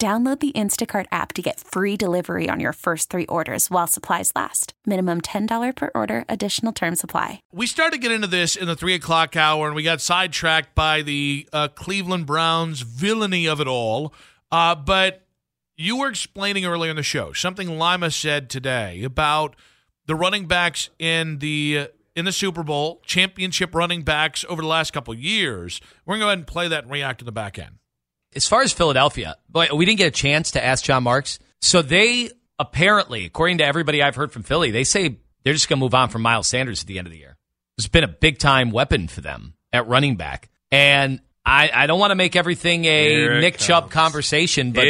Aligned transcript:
Download 0.00 0.38
the 0.40 0.52
Instacart 0.52 1.06
app 1.12 1.32
to 1.34 1.42
get 1.42 1.60
free 1.60 1.96
delivery 1.96 2.48
on 2.48 2.58
your 2.58 2.72
first 2.72 3.10
three 3.10 3.26
orders 3.26 3.70
while 3.70 3.86
supplies 3.86 4.32
last. 4.34 4.74
Minimum 4.84 5.20
$10 5.20 5.76
per 5.76 5.90
order, 5.94 6.24
additional 6.28 6.72
term 6.72 6.96
supply. 6.96 7.40
We 7.52 7.68
started 7.68 7.92
to 7.92 7.98
get 8.00 8.10
into 8.10 8.26
this 8.26 8.56
in 8.56 8.66
the 8.66 8.74
three 8.74 8.94
o'clock 8.94 9.36
hour, 9.36 9.66
and 9.66 9.76
we 9.76 9.84
got 9.84 10.00
sidetracked 10.00 10.74
by 10.74 11.02
the 11.02 11.48
uh, 11.52 11.68
Cleveland 11.68 12.26
Browns 12.26 12.80
villainy 12.80 13.46
of 13.46 13.60
it 13.60 13.68
all. 13.68 14.12
Uh, 14.50 14.74
but 14.74 15.26
you 15.76 15.96
were 15.96 16.08
explaining 16.08 16.66
earlier 16.66 16.90
in 16.90 16.96
the 16.96 17.02
show 17.02 17.32
something 17.32 17.78
Lima 17.78 18.10
said 18.10 18.50
today 18.50 19.04
about 19.04 19.54
the 20.06 20.16
running 20.16 20.46
backs 20.46 20.90
in 20.98 21.38
the. 21.38 21.88
in 22.16 22.24
the 22.24 22.32
Super 22.32 22.62
Bowl, 22.62 23.00
championship 23.06 23.74
running 23.74 24.02
backs 24.02 24.44
over 24.48 24.62
the 24.62 24.68
last 24.68 24.92
couple 24.92 25.14
years. 25.14 25.80
We're 26.04 26.14
going 26.14 26.20
to 26.20 26.24
go 26.24 26.28
ahead 26.28 26.38
and 26.38 26.46
play 26.46 26.68
that 26.68 26.84
and 26.84 26.92
react 26.92 27.20
in 27.22 27.26
the 27.26 27.32
back 27.32 27.58
end 27.58 27.78
as 28.36 28.46
far 28.46 28.62
as 28.62 28.72
Philadelphia, 28.72 29.36
boy, 29.48 29.68
we 29.74 29.84
didn't 29.84 29.98
get 29.98 30.08
a 30.08 30.12
chance 30.12 30.52
to 30.52 30.64
ask 30.64 30.84
John 30.84 31.02
Marks. 31.02 31.38
So 31.60 31.82
they 31.82 32.30
apparently, 32.58 33.24
according 33.24 33.58
to 33.58 33.64
everybody 33.64 34.02
I've 34.02 34.16
heard 34.16 34.32
from 34.32 34.42
Philly, 34.42 34.70
they 34.70 34.84
say 34.84 35.18
they're 35.44 35.54
just 35.54 35.68
going 35.68 35.78
to 35.78 35.84
move 35.84 35.94
on 35.94 36.08
from 36.08 36.22
Miles 36.22 36.46
Sanders 36.46 36.82
at 36.82 36.86
the 36.86 36.98
end 36.98 37.06
of 37.06 37.12
the 37.12 37.18
year. 37.18 37.36
It's 37.78 37.88
been 37.88 38.04
a 38.04 38.08
big 38.08 38.38
time 38.38 38.70
weapon 38.70 39.08
for 39.08 39.20
them 39.20 39.54
at 39.72 39.88
running 39.88 40.16
back. 40.16 40.50
And 40.70 41.20
I, 41.46 41.70
I 41.74 41.86
don't 41.86 42.00
want 42.00 42.10
to 42.10 42.14
make 42.14 42.36
everything 42.36 42.86
a 42.86 43.40
Nick 43.40 43.54
comes. 43.54 43.66
Chubb 43.66 43.90
conversation, 43.90 44.72
but 44.72 44.84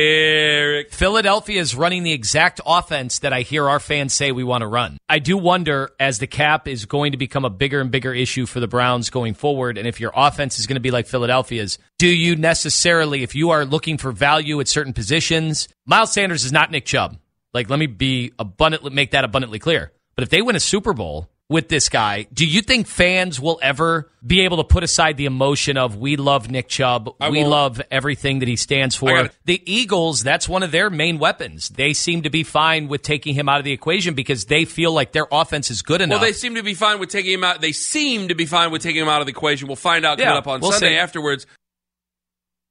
Philadelphia 0.90 1.60
is 1.60 1.74
running 1.74 2.04
the 2.04 2.12
exact 2.12 2.60
offense 2.64 3.20
that 3.20 3.32
I 3.32 3.40
hear 3.40 3.68
our 3.68 3.80
fans 3.80 4.12
say 4.12 4.30
we 4.30 4.44
want 4.44 4.62
to 4.62 4.68
run. 4.68 4.98
I 5.08 5.18
do 5.18 5.36
wonder 5.36 5.90
as 5.98 6.20
the 6.20 6.28
cap 6.28 6.68
is 6.68 6.84
going 6.84 7.12
to 7.12 7.18
become 7.18 7.44
a 7.44 7.50
bigger 7.50 7.80
and 7.80 7.90
bigger 7.90 8.14
issue 8.14 8.46
for 8.46 8.60
the 8.60 8.68
Browns 8.68 9.10
going 9.10 9.34
forward, 9.34 9.78
and 9.78 9.88
if 9.88 9.98
your 9.98 10.12
offense 10.14 10.60
is 10.60 10.68
going 10.68 10.76
to 10.76 10.80
be 10.80 10.92
like 10.92 11.08
Philadelphia's, 11.08 11.78
do 11.98 12.08
you 12.08 12.36
necessarily, 12.36 13.24
if 13.24 13.34
you 13.34 13.50
are 13.50 13.64
looking 13.64 13.98
for 13.98 14.12
value 14.12 14.60
at 14.60 14.68
certain 14.68 14.92
positions, 14.92 15.68
Miles 15.86 16.12
Sanders 16.12 16.44
is 16.44 16.52
not 16.52 16.70
Nick 16.70 16.84
Chubb. 16.84 17.18
Like, 17.52 17.68
let 17.68 17.78
me 17.78 17.86
be 17.86 18.32
abundantly 18.38 18.90
make 18.90 19.12
that 19.12 19.24
abundantly 19.24 19.58
clear. 19.58 19.92
But 20.14 20.22
if 20.22 20.30
they 20.30 20.42
win 20.42 20.56
a 20.56 20.60
Super 20.60 20.92
Bowl, 20.92 21.28
with 21.54 21.68
this 21.68 21.88
guy. 21.88 22.26
Do 22.32 22.44
you 22.44 22.62
think 22.62 22.88
fans 22.88 23.38
will 23.38 23.60
ever 23.62 24.10
be 24.26 24.40
able 24.40 24.56
to 24.56 24.64
put 24.64 24.82
aside 24.82 25.16
the 25.16 25.26
emotion 25.26 25.76
of 25.76 25.96
we 25.96 26.16
love 26.16 26.50
Nick 26.50 26.68
Chubb, 26.68 27.14
I 27.20 27.30
we 27.30 27.38
won't. 27.38 27.50
love 27.50 27.82
everything 27.92 28.40
that 28.40 28.48
he 28.48 28.56
stands 28.56 28.96
for? 28.96 29.30
The 29.44 29.62
Eagles, 29.64 30.24
that's 30.24 30.48
one 30.48 30.64
of 30.64 30.72
their 30.72 30.90
main 30.90 31.20
weapons. 31.20 31.68
They 31.68 31.92
seem 31.92 32.22
to 32.22 32.30
be 32.30 32.42
fine 32.42 32.88
with 32.88 33.02
taking 33.02 33.36
him 33.36 33.48
out 33.48 33.60
of 33.60 33.64
the 33.64 33.70
equation 33.70 34.14
because 34.14 34.46
they 34.46 34.64
feel 34.64 34.92
like 34.92 35.12
their 35.12 35.28
offense 35.30 35.70
is 35.70 35.82
good 35.82 36.00
enough. 36.00 36.20
Well, 36.20 36.28
they 36.28 36.32
seem 36.32 36.56
to 36.56 36.64
be 36.64 36.74
fine 36.74 36.98
with 36.98 37.10
taking 37.10 37.34
him 37.34 37.44
out. 37.44 37.60
They 37.60 37.70
seem 37.70 38.26
to 38.28 38.34
be 38.34 38.46
fine 38.46 38.72
with 38.72 38.82
taking 38.82 39.02
him 39.02 39.08
out 39.08 39.20
of 39.20 39.28
the 39.28 39.32
equation. 39.32 39.68
We'll 39.68 39.76
find 39.76 40.04
out 40.04 40.18
yeah, 40.18 40.24
coming 40.24 40.38
up 40.38 40.48
on 40.48 40.60
we'll 40.60 40.72
Sunday 40.72 40.94
see. 40.94 40.98
afterwards. 40.98 41.46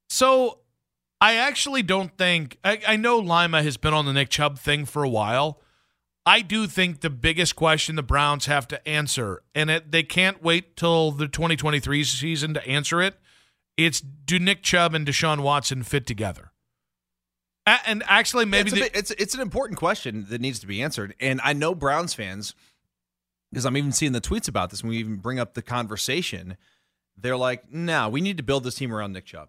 So 0.09 0.59
I 1.21 1.35
actually 1.35 1.83
don't 1.83 2.11
think 2.17 2.57
I, 2.65 2.81
I 2.85 2.95
know 2.97 3.19
Lima 3.19 3.63
has 3.63 3.77
been 3.77 3.93
on 3.93 4.05
the 4.05 4.11
Nick 4.11 4.27
Chubb 4.27 4.59
thing 4.59 4.83
for 4.83 5.05
a 5.05 5.09
while. 5.09 5.61
I 6.25 6.41
do 6.41 6.67
think 6.67 7.01
the 7.01 7.09
biggest 7.09 7.55
question 7.55 7.95
the 7.95 8.03
Browns 8.03 8.45
have 8.45 8.67
to 8.69 8.87
answer, 8.87 9.43
and 9.53 9.69
it, 9.69 9.91
they 9.91 10.03
can't 10.03 10.41
wait 10.41 10.77
till 10.77 11.11
the 11.11 11.27
2023 11.27 12.03
season 12.05 12.53
to 12.53 12.65
answer 12.65 13.01
it. 13.01 13.15
It's 13.75 13.99
do 13.99 14.39
Nick 14.39 14.63
Chubb 14.63 14.93
and 14.93 15.05
Deshaun 15.05 15.41
Watson 15.41 15.83
fit 15.83 16.05
together? 16.05 16.51
And 17.65 18.03
actually, 18.07 18.45
maybe 18.45 18.71
yeah, 18.71 18.75
it's, 18.75 18.85
the, 18.85 18.91
bit, 18.91 18.99
it's 18.99 19.11
it's 19.11 19.33
an 19.35 19.39
important 19.39 19.79
question 19.79 20.25
that 20.29 20.41
needs 20.41 20.59
to 20.59 20.67
be 20.67 20.81
answered. 20.81 21.15
And 21.19 21.39
I 21.43 21.53
know 21.53 21.73
Browns 21.73 22.13
fans, 22.13 22.53
because 23.51 23.65
I'm 23.65 23.77
even 23.77 23.93
seeing 23.93 24.11
the 24.11 24.21
tweets 24.21 24.49
about 24.49 24.69
this. 24.69 24.83
When 24.83 24.89
we 24.89 24.97
even 24.97 25.15
bring 25.15 25.39
up 25.39 25.53
the 25.53 25.61
conversation, 25.61 26.57
they're 27.17 27.37
like, 27.37 27.71
"No, 27.71 28.09
we 28.09 28.19
need 28.19 28.35
to 28.37 28.43
build 28.43 28.65
this 28.65 28.75
team 28.75 28.93
around 28.93 29.13
Nick 29.13 29.25
Chubb." 29.25 29.47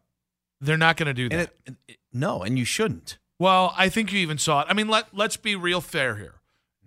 They're 0.60 0.78
not 0.78 0.96
going 0.96 1.08
to 1.08 1.14
do 1.14 1.28
that. 1.28 1.50
It, 1.66 1.74
it, 1.88 1.96
no, 2.12 2.42
and 2.42 2.56
you 2.56 2.64
shouldn't. 2.64 3.18
Well, 3.40 3.74
I 3.76 3.88
think 3.88 4.12
you 4.12 4.20
even 4.20 4.38
saw 4.38 4.60
it. 4.60 4.68
I 4.70 4.74
mean, 4.74 4.88
let 4.88 5.12
let's 5.12 5.36
be 5.36 5.56
real 5.56 5.80
fair 5.80 6.14
here. 6.16 6.34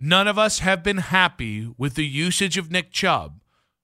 None 0.00 0.28
of 0.28 0.38
us 0.38 0.60
have 0.60 0.82
been 0.82 0.98
happy 0.98 1.72
with 1.76 1.94
the 1.94 2.06
usage 2.06 2.56
of 2.56 2.70
Nick 2.70 2.92
Chubb 2.92 3.40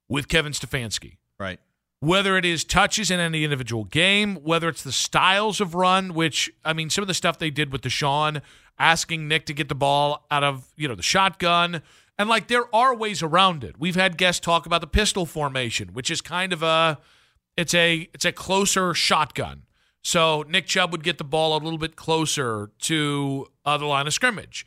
with 0.08 0.28
Kevin 0.28 0.52
Stefanski. 0.52 1.16
Right. 1.38 1.58
Whether 2.00 2.36
it 2.36 2.44
is 2.44 2.64
touches 2.64 3.10
in 3.10 3.18
any 3.18 3.44
individual 3.44 3.84
game, 3.84 4.36
whether 4.36 4.68
it's 4.68 4.84
the 4.84 4.92
styles 4.92 5.60
of 5.60 5.74
run, 5.74 6.14
which 6.14 6.52
I 6.64 6.72
mean, 6.72 6.90
some 6.90 7.02
of 7.02 7.08
the 7.08 7.14
stuff 7.14 7.38
they 7.38 7.50
did 7.50 7.72
with 7.72 7.82
Deshaun, 7.82 8.42
asking 8.78 9.26
Nick 9.26 9.46
to 9.46 9.54
get 9.54 9.68
the 9.68 9.74
ball 9.74 10.26
out 10.30 10.44
of 10.44 10.72
you 10.76 10.86
know 10.86 10.94
the 10.94 11.02
shotgun, 11.02 11.82
and 12.18 12.28
like 12.28 12.48
there 12.48 12.72
are 12.74 12.94
ways 12.94 13.22
around 13.22 13.64
it. 13.64 13.76
We've 13.78 13.94
had 13.94 14.18
guests 14.18 14.40
talk 14.40 14.66
about 14.66 14.82
the 14.82 14.86
pistol 14.86 15.24
formation, 15.26 15.88
which 15.94 16.10
is 16.10 16.20
kind 16.20 16.52
of 16.52 16.62
a 16.62 16.98
it's 17.56 17.74
a 17.74 18.08
it's 18.12 18.24
a 18.24 18.32
closer 18.32 18.92
shotgun. 18.92 19.62
So 20.02 20.44
Nick 20.46 20.66
Chubb 20.66 20.92
would 20.92 21.02
get 21.02 21.16
the 21.16 21.24
ball 21.24 21.56
a 21.56 21.60
little 21.62 21.78
bit 21.78 21.96
closer 21.96 22.70
to 22.80 23.46
uh, 23.64 23.78
the 23.78 23.86
line 23.86 24.06
of 24.06 24.12
scrimmage 24.12 24.66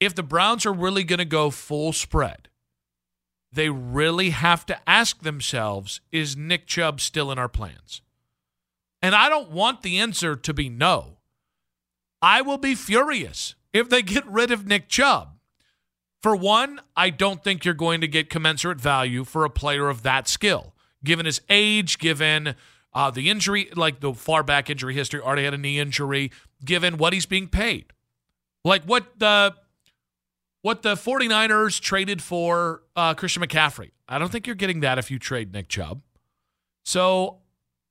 if 0.00 0.14
the 0.14 0.22
Browns 0.22 0.64
are 0.66 0.72
really 0.72 1.04
going 1.04 1.18
to 1.18 1.24
go 1.24 1.50
full 1.50 1.92
spread, 1.92 2.48
they 3.52 3.68
really 3.68 4.30
have 4.30 4.64
to 4.66 4.78
ask 4.88 5.22
themselves 5.22 6.00
is 6.10 6.36
Nick 6.36 6.66
Chubb 6.66 7.00
still 7.00 7.30
in 7.30 7.38
our 7.38 7.48
plans? 7.48 8.00
And 9.02 9.14
I 9.14 9.28
don't 9.28 9.50
want 9.50 9.82
the 9.82 9.98
answer 9.98 10.36
to 10.36 10.54
be 10.54 10.68
no. 10.68 11.18
I 12.22 12.42
will 12.42 12.58
be 12.58 12.74
furious 12.74 13.54
if 13.72 13.88
they 13.88 14.02
get 14.02 14.26
rid 14.26 14.50
of 14.50 14.66
Nick 14.66 14.88
Chubb. 14.88 15.36
For 16.22 16.36
one, 16.36 16.80
I 16.96 17.08
don't 17.08 17.42
think 17.42 17.64
you're 17.64 17.72
going 17.72 18.02
to 18.02 18.08
get 18.08 18.28
commensurate 18.28 18.80
value 18.80 19.24
for 19.24 19.44
a 19.44 19.50
player 19.50 19.88
of 19.88 20.02
that 20.02 20.28
skill, 20.28 20.74
given 21.02 21.24
his 21.24 21.40
age, 21.48 21.98
given 21.98 22.56
uh, 22.92 23.10
the 23.10 23.30
injury, 23.30 23.70
like 23.74 24.00
the 24.00 24.12
far 24.12 24.42
back 24.42 24.68
injury 24.68 24.92
history, 24.92 25.20
already 25.20 25.44
had 25.44 25.54
a 25.54 25.58
knee 25.58 25.78
injury, 25.78 26.30
given 26.62 26.98
what 26.98 27.14
he's 27.14 27.24
being 27.24 27.48
paid. 27.48 27.86
Like 28.64 28.84
what 28.84 29.18
the 29.18 29.54
what 30.62 30.82
the 30.82 30.94
49ers 30.94 31.80
traded 31.80 32.22
for 32.22 32.82
uh, 32.94 33.14
Christian 33.14 33.42
McCaffrey. 33.42 33.90
I 34.08 34.18
don't 34.18 34.30
think 34.30 34.46
you're 34.46 34.56
getting 34.56 34.80
that 34.80 34.98
if 34.98 35.10
you 35.10 35.18
trade 35.18 35.52
Nick 35.52 35.68
Chubb. 35.68 36.02
So 36.84 37.38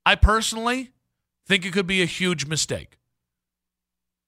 I 0.05 0.15
personally 0.15 0.91
think 1.47 1.65
it 1.65 1.73
could 1.73 1.87
be 1.87 2.01
a 2.01 2.05
huge 2.05 2.45
mistake. 2.45 2.97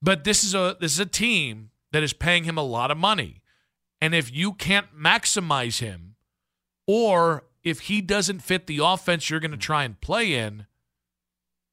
But 0.00 0.24
this 0.24 0.42
is 0.42 0.54
a 0.54 0.76
this 0.80 0.92
is 0.92 0.98
a 1.00 1.06
team 1.06 1.70
that 1.92 2.02
is 2.02 2.12
paying 2.12 2.44
him 2.44 2.58
a 2.58 2.62
lot 2.62 2.90
of 2.90 2.96
money. 2.98 3.42
And 4.00 4.14
if 4.14 4.34
you 4.34 4.52
can't 4.52 4.88
maximize 4.96 5.78
him 5.78 6.16
or 6.88 7.44
if 7.62 7.80
he 7.80 8.00
doesn't 8.00 8.40
fit 8.40 8.66
the 8.66 8.80
offense 8.82 9.30
you're 9.30 9.38
going 9.38 9.52
to 9.52 9.56
try 9.56 9.84
and 9.84 10.00
play 10.00 10.34
in, 10.34 10.66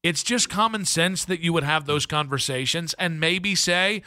It's 0.02 0.22
just 0.22 0.48
common 0.48 0.84
sense 0.84 1.24
that 1.26 1.40
you 1.40 1.52
would 1.52 1.64
have 1.64 1.84
those 1.86 2.06
conversations 2.06 2.94
and 2.94 3.18
maybe 3.20 3.54
say, 3.54 4.02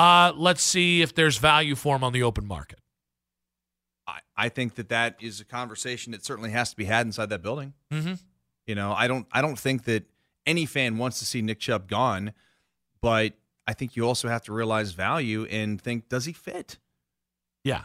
uh, 0.00 0.32
let's 0.34 0.62
see 0.62 1.02
if 1.02 1.14
there's 1.14 1.36
value 1.36 1.74
for 1.74 1.94
him 1.94 2.02
on 2.02 2.14
the 2.14 2.22
open 2.22 2.46
market. 2.46 2.78
I, 4.06 4.20
I 4.34 4.48
think 4.48 4.76
that 4.76 4.88
that 4.88 5.16
is 5.20 5.40
a 5.40 5.44
conversation 5.44 6.12
that 6.12 6.24
certainly 6.24 6.50
has 6.50 6.70
to 6.70 6.76
be 6.76 6.86
had 6.86 7.04
inside 7.04 7.28
that 7.28 7.42
building. 7.42 7.74
Mm-hmm. 7.92 8.14
You 8.66 8.74
know, 8.74 8.94
I 8.96 9.08
don't 9.08 9.26
I 9.30 9.42
don't 9.42 9.58
think 9.58 9.84
that 9.84 10.04
any 10.46 10.64
fan 10.64 10.96
wants 10.96 11.18
to 11.18 11.26
see 11.26 11.42
Nick 11.42 11.60
Chubb 11.60 11.86
gone, 11.86 12.32
but 13.02 13.34
I 13.66 13.74
think 13.74 13.94
you 13.94 14.06
also 14.06 14.28
have 14.28 14.42
to 14.44 14.54
realize 14.54 14.92
value 14.92 15.44
and 15.44 15.78
think, 15.78 16.08
does 16.08 16.24
he 16.24 16.32
fit? 16.32 16.78
Yeah. 17.62 17.84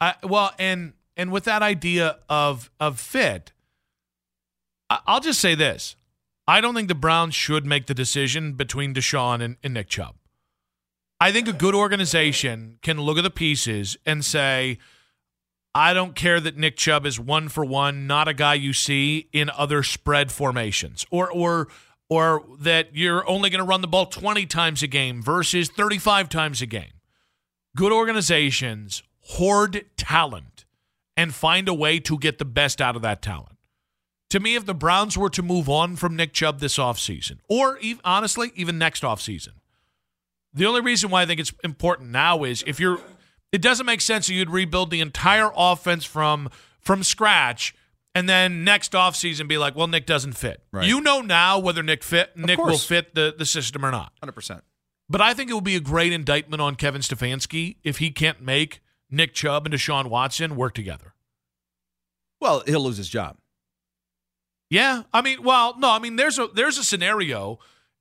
I, 0.00 0.14
well, 0.22 0.54
and 0.58 0.94
and 1.14 1.30
with 1.30 1.44
that 1.44 1.60
idea 1.60 2.20
of 2.30 2.70
of 2.80 2.98
fit, 2.98 3.52
I, 4.88 5.00
I'll 5.06 5.20
just 5.20 5.40
say 5.40 5.54
this: 5.54 5.94
I 6.48 6.62
don't 6.62 6.74
think 6.74 6.88
the 6.88 6.94
Browns 6.94 7.34
should 7.34 7.66
make 7.66 7.84
the 7.84 7.92
decision 7.92 8.54
between 8.54 8.94
Deshaun 8.94 9.42
and, 9.42 9.58
and 9.62 9.74
Nick 9.74 9.88
Chubb. 9.88 10.14
I 11.20 11.32
think 11.32 11.48
a 11.48 11.52
good 11.52 11.74
organization 11.74 12.78
can 12.80 12.98
look 12.98 13.18
at 13.18 13.24
the 13.24 13.30
pieces 13.30 13.98
and 14.06 14.24
say, 14.24 14.78
I 15.74 15.92
don't 15.92 16.16
care 16.16 16.40
that 16.40 16.56
Nick 16.56 16.76
Chubb 16.76 17.04
is 17.04 17.20
one 17.20 17.48
for 17.48 17.64
one, 17.64 18.06
not 18.06 18.26
a 18.26 18.34
guy 18.34 18.54
you 18.54 18.72
see 18.72 19.28
in 19.32 19.50
other 19.50 19.82
spread 19.82 20.32
formations, 20.32 21.06
or 21.10 21.30
or 21.30 21.68
or 22.08 22.44
that 22.58 22.96
you're 22.96 23.28
only 23.28 23.50
going 23.50 23.60
to 23.60 23.64
run 23.64 23.82
the 23.82 23.86
ball 23.86 24.06
20 24.06 24.46
times 24.46 24.82
a 24.82 24.88
game 24.88 25.22
versus 25.22 25.68
35 25.68 26.28
times 26.28 26.60
a 26.60 26.66
game. 26.66 26.92
Good 27.76 27.92
organizations 27.92 29.04
hoard 29.20 29.84
talent 29.96 30.64
and 31.16 31.32
find 31.32 31.68
a 31.68 31.74
way 31.74 32.00
to 32.00 32.18
get 32.18 32.38
the 32.38 32.44
best 32.44 32.80
out 32.80 32.96
of 32.96 33.02
that 33.02 33.22
talent. 33.22 33.56
To 34.30 34.40
me, 34.40 34.56
if 34.56 34.66
the 34.66 34.74
Browns 34.74 35.16
were 35.16 35.30
to 35.30 35.42
move 35.42 35.68
on 35.68 35.94
from 35.96 36.16
Nick 36.16 36.32
Chubb 36.32 36.58
this 36.58 36.78
offseason, 36.78 37.38
or 37.48 37.78
even, 37.78 38.00
honestly, 38.04 38.50
even 38.54 38.78
next 38.78 39.02
offseason, 39.02 39.59
the 40.52 40.66
only 40.66 40.80
reason 40.80 41.10
why 41.10 41.22
I 41.22 41.26
think 41.26 41.40
it's 41.40 41.52
important 41.64 42.10
now 42.10 42.44
is 42.44 42.64
if 42.66 42.80
you're 42.80 42.98
it 43.52 43.62
doesn't 43.62 43.86
make 43.86 44.00
sense 44.00 44.26
that 44.26 44.34
you'd 44.34 44.50
rebuild 44.50 44.90
the 44.90 45.00
entire 45.00 45.50
offense 45.56 46.04
from 46.04 46.50
from 46.80 47.02
scratch 47.02 47.74
and 48.14 48.28
then 48.28 48.64
next 48.64 48.92
offseason 48.92 49.46
be 49.46 49.58
like, 49.58 49.76
well, 49.76 49.86
Nick 49.86 50.06
doesn't 50.06 50.32
fit. 50.32 50.62
Right. 50.72 50.86
You 50.86 51.00
know 51.00 51.20
now 51.20 51.58
whether 51.58 51.82
Nick 51.82 52.02
fit 52.02 52.36
Nick 52.36 52.58
will 52.58 52.78
fit 52.78 53.14
the, 53.14 53.34
the 53.36 53.46
system 53.46 53.84
or 53.84 53.90
not. 53.90 54.12
Hundred 54.20 54.32
percent. 54.32 54.64
But 55.08 55.20
I 55.20 55.34
think 55.34 55.50
it 55.50 55.54
would 55.54 55.64
be 55.64 55.76
a 55.76 55.80
great 55.80 56.12
indictment 56.12 56.60
on 56.60 56.76
Kevin 56.76 57.00
Stefanski 57.00 57.76
if 57.82 57.98
he 57.98 58.10
can't 58.10 58.40
make 58.40 58.80
Nick 59.10 59.34
Chubb 59.34 59.66
and 59.66 59.74
Deshaun 59.74 60.06
Watson 60.06 60.54
work 60.54 60.72
together. 60.72 61.14
Well, 62.40 62.62
he'll 62.64 62.80
lose 62.80 62.96
his 62.96 63.08
job. 63.08 63.36
Yeah, 64.70 65.02
I 65.12 65.20
mean, 65.20 65.42
well, 65.42 65.76
no, 65.78 65.90
I 65.90 65.98
mean, 65.98 66.14
there's 66.14 66.38
a 66.38 66.46
there's 66.46 66.78
a 66.78 66.84
scenario 66.84 67.58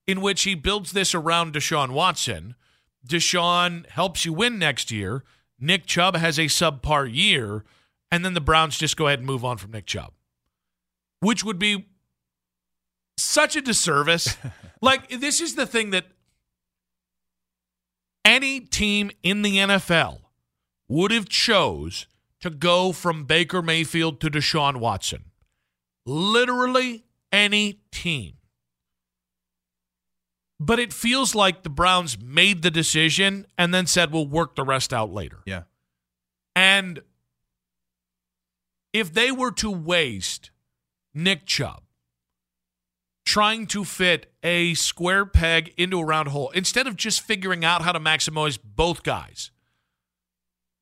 in 0.10 0.22
which 0.22 0.42
he 0.42 0.56
builds 0.56 0.92
this 0.92 1.14
around 1.14 1.54
Deshaun 1.54 1.92
Watson. 1.92 2.56
Deshaun 3.08 3.88
helps 3.92 4.26
you 4.26 4.34
win 4.34 4.58
next 4.58 4.90
year. 4.90 5.24
Nick 5.60 5.86
Chubb 5.86 6.16
has 6.16 6.40
a 6.40 6.46
subpar 6.46 7.08
year, 7.14 7.64
and 8.12 8.26
then 8.26 8.34
the 8.34 8.42
Browns 8.42 8.80
just 8.80 8.98
go 8.98 9.06
ahead 9.06 9.20
and 9.20 9.28
move 9.28 9.46
on 9.46 9.58
from 9.58 9.70
Nick 9.70 9.86
Chubb, 9.86 10.14
which 11.20 11.44
would 11.44 11.60
be 11.60 11.86
such 13.18 13.56
a 13.56 13.62
disservice. 13.62 14.36
like, 14.82 15.10
this 15.10 15.40
is 15.40 15.54
the 15.54 15.68
thing 15.68 15.92
that 15.92 16.06
any 18.26 18.60
team 18.60 19.12
in 19.22 19.44
the 19.44 19.58
NFL 19.58 20.22
would 20.88 21.12
have 21.12 21.30
chose 21.30 22.08
to 22.42 22.50
go 22.50 22.94
from 22.94 23.26
Baker 23.26 23.62
Mayfield 23.62 24.20
to 24.22 24.32
Deshaun 24.32 24.78
Watson. 24.78 25.26
Literally 26.04 27.04
any 27.32 27.82
team. 27.92 28.39
But 30.60 30.80
it 30.80 30.92
feels 30.92 31.34
like 31.34 31.64
the 31.64 31.70
Browns 31.70 32.20
made 32.20 32.62
the 32.64 32.72
decision 32.72 33.46
and 33.58 33.74
then 33.74 33.88
said, 33.88 34.12
we'll 34.12 34.28
work 34.28 34.56
the 34.56 34.64
rest 34.64 34.94
out 34.94 35.12
later. 35.12 35.40
Yeah. 35.46 35.64
And 36.56 37.02
if 38.92 39.14
they 39.14 39.32
were 39.32 39.52
to 39.52 39.72
waste 39.72 40.52
Nick 41.14 41.46
Chubb 41.46 41.84
trying 43.26 43.68
to 43.68 43.86
fit 43.86 44.34
a 44.44 44.74
square 44.74 45.26
peg 45.26 45.74
into 45.78 46.00
a 46.00 46.06
round 46.06 46.30
hole 46.30 46.50
instead 46.50 46.88
of 46.88 46.96
just 46.96 47.22
figuring 47.22 47.64
out 47.64 47.84
how 47.84 47.92
to 47.92 48.00
maximize 48.00 48.58
both 48.62 49.04
guys, 49.04 49.52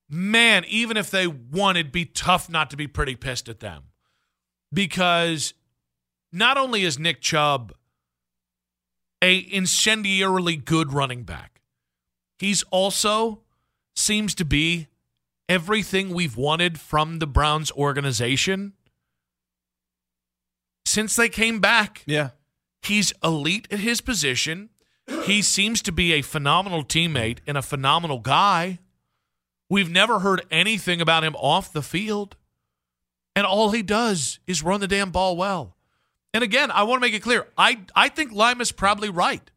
man, 0.09 0.65
even 0.67 0.97
if 0.97 1.11
they 1.11 1.27
won, 1.27 1.75
it'd 1.77 1.91
be 1.91 2.05
tough 2.05 2.49
not 2.49 2.69
to 2.71 2.77
be 2.77 2.87
pretty 2.87 3.15
pissed 3.15 3.47
at 3.47 3.59
them. 3.59 3.83
Because 4.73 5.53
not 6.31 6.57
only 6.57 6.83
is 6.83 6.97
Nick 6.97 7.21
Chubb 7.21 7.73
a 9.21 9.43
incendiarily 9.45 10.63
good 10.63 10.93
running 10.93 11.23
back. 11.23 11.61
He's 12.37 12.63
also 12.63 13.41
seems 13.95 14.35
to 14.35 14.45
be 14.45 14.87
everything 15.49 16.13
we've 16.13 16.37
wanted 16.37 16.79
from 16.79 17.19
the 17.19 17.27
Browns 17.27 17.71
organization 17.71 18.73
since 20.85 21.15
they 21.15 21.29
came 21.29 21.59
back. 21.59 22.03
Yeah. 22.05 22.29
He's 22.81 23.13
elite 23.23 23.67
at 23.71 23.79
his 23.79 24.01
position. 24.01 24.69
He 25.23 25.41
seems 25.41 25.81
to 25.83 25.91
be 25.91 26.13
a 26.13 26.21
phenomenal 26.21 26.83
teammate 26.83 27.39
and 27.47 27.57
a 27.57 27.61
phenomenal 27.61 28.19
guy. 28.19 28.79
We've 29.69 29.89
never 29.89 30.19
heard 30.19 30.45
anything 30.51 31.01
about 31.01 31.23
him 31.23 31.35
off 31.35 31.71
the 31.71 31.81
field. 31.81 32.35
And 33.35 33.45
all 33.45 33.71
he 33.71 33.83
does 33.83 34.39
is 34.47 34.63
run 34.63 34.81
the 34.81 34.87
damn 34.87 35.11
ball 35.11 35.37
well. 35.37 35.76
And 36.37 36.43
again, 36.43 36.69
I 36.69 36.83
want 36.83 37.01
to 37.01 37.07
make 37.07 37.15
it 37.15 37.23
clear. 37.23 37.47
I, 37.57 37.79
I 37.95 38.09
think 38.09 38.31
Lima's 38.31 38.71
probably 38.71 39.09
right. 39.09 39.49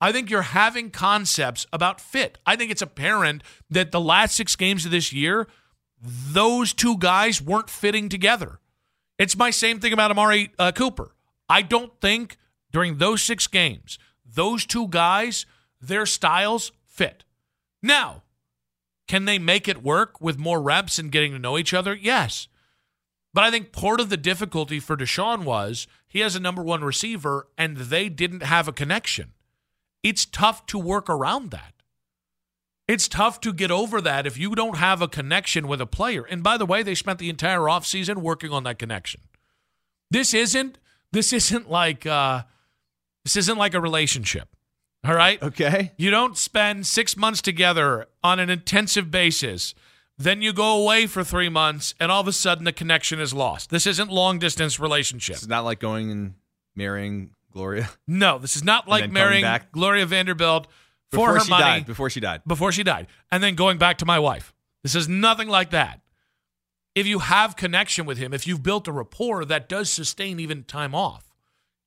I 0.00 0.12
think 0.12 0.30
you're 0.30 0.42
having 0.42 0.88
concepts 0.88 1.66
about 1.72 2.00
fit. 2.00 2.38
I 2.46 2.54
think 2.54 2.70
it's 2.70 2.80
apparent 2.80 3.42
that 3.70 3.90
the 3.90 4.00
last 4.00 4.36
six 4.36 4.54
games 4.54 4.84
of 4.84 4.92
this 4.92 5.12
year, 5.12 5.48
those 6.00 6.72
two 6.72 6.96
guys 6.96 7.42
weren't 7.42 7.68
fitting 7.68 8.08
together. 8.08 8.60
It's 9.18 9.36
my 9.36 9.50
same 9.50 9.80
thing 9.80 9.92
about 9.92 10.12
Amari 10.12 10.52
uh, 10.60 10.70
Cooper. 10.70 11.16
I 11.48 11.62
don't 11.62 12.00
think 12.00 12.36
during 12.70 12.98
those 12.98 13.20
six 13.20 13.48
games, 13.48 13.98
those 14.24 14.64
two 14.64 14.86
guys, 14.86 15.44
their 15.80 16.06
styles 16.06 16.70
fit. 16.84 17.24
Now, 17.82 18.22
can 19.08 19.24
they 19.24 19.40
make 19.40 19.66
it 19.66 19.82
work 19.82 20.20
with 20.20 20.38
more 20.38 20.62
reps 20.62 21.00
and 21.00 21.10
getting 21.10 21.32
to 21.32 21.38
know 21.40 21.58
each 21.58 21.74
other? 21.74 21.96
Yes. 21.96 22.46
But 23.34 23.42
I 23.42 23.50
think 23.50 23.72
part 23.72 24.00
of 24.00 24.08
the 24.08 24.16
difficulty 24.16 24.78
for 24.78 24.96
Deshaun 24.96 25.42
was 25.42 25.88
he 26.06 26.20
has 26.20 26.36
a 26.36 26.40
number 26.40 26.62
one 26.62 26.84
receiver 26.84 27.48
and 27.58 27.76
they 27.76 28.08
didn't 28.08 28.44
have 28.44 28.68
a 28.68 28.72
connection. 28.72 29.32
It's 30.04 30.24
tough 30.24 30.66
to 30.66 30.78
work 30.78 31.10
around 31.10 31.50
that. 31.50 31.74
It's 32.86 33.08
tough 33.08 33.40
to 33.40 33.52
get 33.52 33.72
over 33.72 34.00
that 34.00 34.26
if 34.26 34.38
you 34.38 34.54
don't 34.54 34.76
have 34.76 35.02
a 35.02 35.08
connection 35.08 35.66
with 35.66 35.80
a 35.80 35.86
player. 35.86 36.22
And 36.22 36.42
by 36.42 36.56
the 36.56 36.66
way, 36.66 36.82
they 36.82 36.94
spent 36.94 37.18
the 37.18 37.30
entire 37.30 37.60
offseason 37.60 38.18
working 38.18 38.52
on 38.52 38.62
that 38.64 38.78
connection. 38.78 39.22
This 40.10 40.32
isn't 40.32 40.78
this 41.10 41.32
isn't 41.32 41.68
like 41.68 42.06
uh 42.06 42.42
this 43.24 43.36
isn't 43.36 43.58
like 43.58 43.74
a 43.74 43.80
relationship. 43.80 44.48
All 45.04 45.14
right? 45.14 45.42
Okay. 45.42 45.92
You 45.96 46.10
don't 46.10 46.38
spend 46.38 46.86
6 46.86 47.16
months 47.16 47.42
together 47.42 48.06
on 48.22 48.38
an 48.38 48.48
intensive 48.48 49.10
basis 49.10 49.74
then 50.16 50.42
you 50.42 50.52
go 50.52 50.82
away 50.82 51.06
for 51.06 51.24
three 51.24 51.48
months, 51.48 51.94
and 51.98 52.10
all 52.12 52.20
of 52.20 52.28
a 52.28 52.32
sudden 52.32 52.64
the 52.64 52.72
connection 52.72 53.20
is 53.20 53.34
lost. 53.34 53.70
This 53.70 53.86
isn't 53.86 54.10
long 54.10 54.38
distance 54.38 54.78
relationship. 54.78 55.36
It's 55.36 55.46
not 55.46 55.64
like 55.64 55.80
going 55.80 56.10
and 56.10 56.34
marrying 56.76 57.30
Gloria. 57.52 57.90
No, 58.06 58.38
this 58.38 58.56
is 58.56 58.64
not 58.64 58.88
like 58.88 59.10
marrying 59.10 59.44
Gloria 59.72 60.06
Vanderbilt 60.06 60.66
for 61.10 61.16
before 61.16 61.34
her 61.34 61.40
she 61.40 61.50
money 61.50 61.62
died. 61.62 61.86
Before 61.86 62.10
she 62.10 62.20
died. 62.20 62.42
Before 62.46 62.72
she 62.72 62.82
died, 62.82 63.06
and 63.30 63.42
then 63.42 63.54
going 63.54 63.78
back 63.78 63.98
to 63.98 64.06
my 64.06 64.18
wife. 64.18 64.52
This 64.82 64.94
is 64.94 65.08
nothing 65.08 65.48
like 65.48 65.70
that. 65.70 66.00
If 66.94 67.06
you 67.06 67.20
have 67.20 67.56
connection 67.56 68.06
with 68.06 68.18
him, 68.18 68.32
if 68.32 68.46
you've 68.46 68.62
built 68.62 68.86
a 68.86 68.92
rapport, 68.92 69.44
that 69.46 69.68
does 69.68 69.90
sustain 69.90 70.38
even 70.38 70.62
time 70.62 70.94
off. 70.94 71.32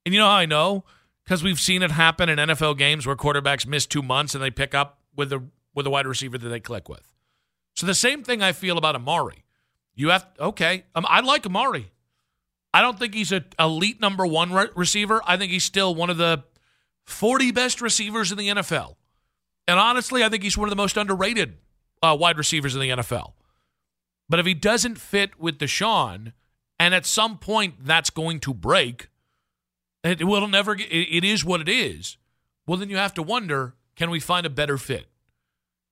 And 0.04 0.12
you 0.12 0.20
know 0.20 0.26
how 0.26 0.34
I 0.34 0.46
know? 0.46 0.84
Because 1.24 1.42
we've 1.42 1.60
seen 1.60 1.82
it 1.82 1.90
happen 1.90 2.28
in 2.28 2.38
NFL 2.38 2.76
games 2.76 3.06
where 3.06 3.16
quarterbacks 3.16 3.66
miss 3.66 3.86
two 3.86 4.02
months 4.02 4.34
and 4.34 4.42
they 4.42 4.50
pick 4.50 4.74
up 4.74 4.98
with 5.14 5.30
the 5.30 5.44
with 5.74 5.86
a 5.86 5.90
wide 5.90 6.06
receiver 6.06 6.38
that 6.38 6.48
they 6.48 6.60
click 6.60 6.88
with. 6.88 7.12
So 7.78 7.86
the 7.86 7.94
same 7.94 8.24
thing 8.24 8.42
I 8.42 8.50
feel 8.50 8.76
about 8.76 8.96
Amari. 8.96 9.44
You 9.94 10.08
have 10.08 10.26
okay. 10.40 10.82
Um, 10.96 11.06
I 11.08 11.20
like 11.20 11.46
Amari. 11.46 11.92
I 12.74 12.82
don't 12.82 12.98
think 12.98 13.14
he's 13.14 13.30
an 13.30 13.44
elite 13.56 14.00
number 14.00 14.26
one 14.26 14.52
re- 14.52 14.66
receiver. 14.74 15.22
I 15.24 15.36
think 15.36 15.52
he's 15.52 15.62
still 15.62 15.94
one 15.94 16.10
of 16.10 16.16
the 16.16 16.42
40 17.04 17.52
best 17.52 17.80
receivers 17.80 18.32
in 18.32 18.38
the 18.38 18.48
NFL. 18.48 18.96
And 19.68 19.78
honestly, 19.78 20.24
I 20.24 20.28
think 20.28 20.42
he's 20.42 20.58
one 20.58 20.66
of 20.66 20.70
the 20.70 20.76
most 20.76 20.96
underrated 20.96 21.58
uh, 22.02 22.16
wide 22.18 22.36
receivers 22.36 22.74
in 22.74 22.80
the 22.80 22.88
NFL. 22.88 23.34
But 24.28 24.40
if 24.40 24.46
he 24.46 24.54
doesn't 24.54 24.96
fit 24.96 25.38
with 25.38 25.58
Deshaun, 25.58 26.32
and 26.80 26.96
at 26.96 27.06
some 27.06 27.38
point 27.38 27.86
that's 27.86 28.10
going 28.10 28.40
to 28.40 28.52
break, 28.52 29.06
it 30.02 30.26
will 30.26 30.48
never. 30.48 30.74
Get, 30.74 30.88
it 30.90 31.22
is 31.22 31.44
what 31.44 31.60
it 31.60 31.68
is. 31.68 32.16
Well, 32.66 32.76
then 32.76 32.90
you 32.90 32.96
have 32.96 33.14
to 33.14 33.22
wonder: 33.22 33.76
Can 33.94 34.10
we 34.10 34.18
find 34.18 34.44
a 34.44 34.50
better 34.50 34.78
fit? 34.78 35.06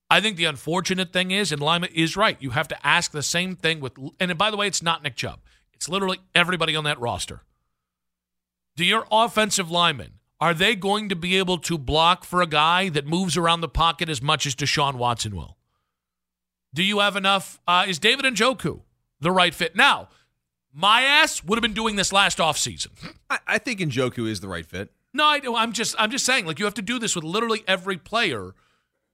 I 0.09 0.21
think 0.21 0.37
the 0.37 0.45
unfortunate 0.45 1.13
thing 1.13 1.31
is, 1.31 1.51
and 1.51 1.61
Lima 1.61 1.89
is 1.93 2.17
right, 2.17 2.37
you 2.41 2.51
have 2.51 2.69
to 2.69 2.87
ask 2.87 3.11
the 3.11 3.23
same 3.23 3.57
thing 3.57 3.81
with, 3.81 3.93
and 4.21 4.37
by 4.39 4.51
the 4.51 4.57
way, 4.57 4.67
it's 4.67 4.83
not 4.83 5.03
Nick 5.03 5.17
Chubb. 5.17 5.41
It's 5.75 5.89
literally 5.89 6.21
everybody 6.35 6.77
on 6.77 6.85
that 6.85 7.01
roster. 7.01 7.43
Do 8.77 8.85
your 8.85 9.07
offensive 9.11 9.71
linemen 9.71 10.13
are 10.41 10.55
they 10.55 10.75
going 10.75 11.09
to 11.09 11.17
be 11.17 11.39
able 11.39 11.59
to 11.59 11.79
block 11.79 12.25
for 12.25 12.43
a 12.43 12.47
guy 12.47 12.89
that 12.91 13.07
moves 13.07 13.37
around 13.37 13.63
the 13.63 13.69
pocket 13.69 14.09
as 14.09 14.21
much 14.21 14.47
as 14.47 14.55
Deshaun 14.55 14.95
Watson 14.95 15.35
will? 15.35 15.57
Do 16.75 16.83
you 16.83 16.99
have 16.99 17.17
enough? 17.17 17.59
Uh, 17.67 17.87
is 17.89 17.99
David 17.99 18.27
and 18.27 18.37
Njoku 18.37 18.81
the 19.19 19.31
right 19.31 19.55
fit? 19.55 19.75
Now, 19.75 20.09
my 20.75 21.03
ass 21.03 21.43
would 21.43 21.57
have 21.57 21.63
been 21.63 21.73
doing 21.73 21.97
this 21.97 22.13
last 22.13 22.37
offseason. 22.37 22.89
I, 23.31 23.39
I 23.47 23.59
think 23.59 23.81
Njoku 23.81 24.29
is 24.29 24.41
the 24.41 24.49
right 24.49 24.67
fit. 24.67 24.93
No, 25.15 25.25
I, 25.25 25.41
I'm 25.57 25.73
just 25.73 25.97
I'm 25.99 26.11
just 26.11 26.27
saying, 26.27 26.45
like 26.45 26.59
you 26.59 26.67
have 26.67 26.75
to 26.75 26.83
do 26.83 26.99
this 26.99 27.15
with 27.15 27.25
literally 27.25 27.65
every 27.67 27.97
player, 27.97 28.55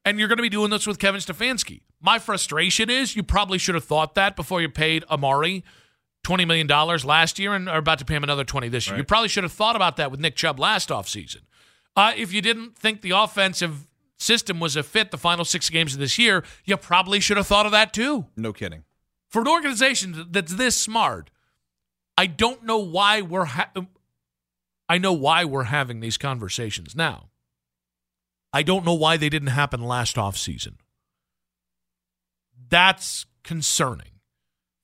and 0.04 0.18
you're 0.18 0.28
going 0.28 0.38
to 0.38 0.42
be 0.42 0.48
doing 0.48 0.70
this 0.70 0.86
with 0.86 0.98
Kevin 0.98 1.20
Stefanski. 1.20 1.80
My 2.00 2.18
frustration 2.18 2.90
is 2.90 3.14
you 3.16 3.22
probably 3.22 3.58
should 3.58 3.74
have 3.74 3.84
thought 3.84 4.14
that 4.14 4.36
before 4.36 4.60
you 4.60 4.68
paid 4.68 5.04
Amari 5.10 5.64
twenty 6.24 6.44
million 6.44 6.66
dollars 6.66 7.04
last 7.04 7.38
year 7.38 7.54
and 7.54 7.68
are 7.68 7.78
about 7.78 7.98
to 7.98 8.04
pay 8.04 8.14
him 8.14 8.24
another 8.24 8.44
twenty 8.44 8.68
this 8.68 8.86
year. 8.86 8.94
Right. 8.94 8.98
You 8.98 9.04
probably 9.04 9.28
should 9.28 9.44
have 9.44 9.52
thought 9.52 9.76
about 9.76 9.96
that 9.96 10.10
with 10.10 10.20
Nick 10.20 10.36
Chubb 10.36 10.58
last 10.58 10.88
offseason. 10.88 11.42
Uh, 11.96 12.12
if 12.16 12.32
you 12.32 12.40
didn't 12.40 12.76
think 12.76 13.02
the 13.02 13.10
offensive 13.10 13.86
system 14.18 14.60
was 14.60 14.76
a 14.76 14.82
fit 14.82 15.10
the 15.10 15.18
final 15.18 15.44
six 15.44 15.68
games 15.68 15.94
of 15.94 16.00
this 16.00 16.18
year, 16.18 16.44
you 16.64 16.76
probably 16.76 17.20
should 17.20 17.36
have 17.36 17.46
thought 17.46 17.66
of 17.66 17.72
that 17.72 17.92
too. 17.92 18.26
No 18.36 18.52
kidding. 18.52 18.84
For 19.28 19.42
an 19.42 19.48
organization 19.48 20.26
that's 20.30 20.54
this 20.54 20.76
smart, 20.76 21.30
I 22.16 22.26
don't 22.26 22.64
know 22.64 22.78
why 22.78 23.20
we're. 23.20 23.46
Ha- 23.46 23.70
I 24.88 24.98
know 24.98 25.12
why 25.12 25.44
we're 25.44 25.64
having 25.64 26.00
these 26.00 26.18
conversations 26.18 26.94
now. 26.94 27.30
I 28.52 28.62
don't 28.62 28.84
know 28.84 28.94
why 28.94 29.16
they 29.16 29.28
didn't 29.28 29.48
happen 29.48 29.80
last 29.80 30.16
offseason. 30.16 30.74
That's 32.68 33.26
concerning 33.42 34.20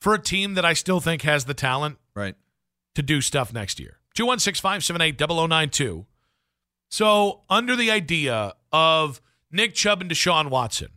for 0.01 0.15
a 0.15 0.19
team 0.19 0.55
that 0.55 0.65
I 0.65 0.73
still 0.73 1.01
think 1.01 1.23
has 1.23 1.45
the 1.45 1.55
talent 1.55 1.99
right 2.15 2.35
to 2.95 3.03
do 3.03 3.21
stuff 3.21 3.53
next 3.53 3.79
year. 3.79 3.99
216 4.15 4.61
578 4.61 5.19
0092. 5.19 6.07
So, 6.91 7.43
under 7.51 7.77
the 7.77 7.91
idea 7.91 8.55
of 8.73 9.21
Nick 9.53 9.75
Chubb 9.75 10.01
and 10.01 10.11
Deshaun 10.11 10.49
Watson, 10.49 10.89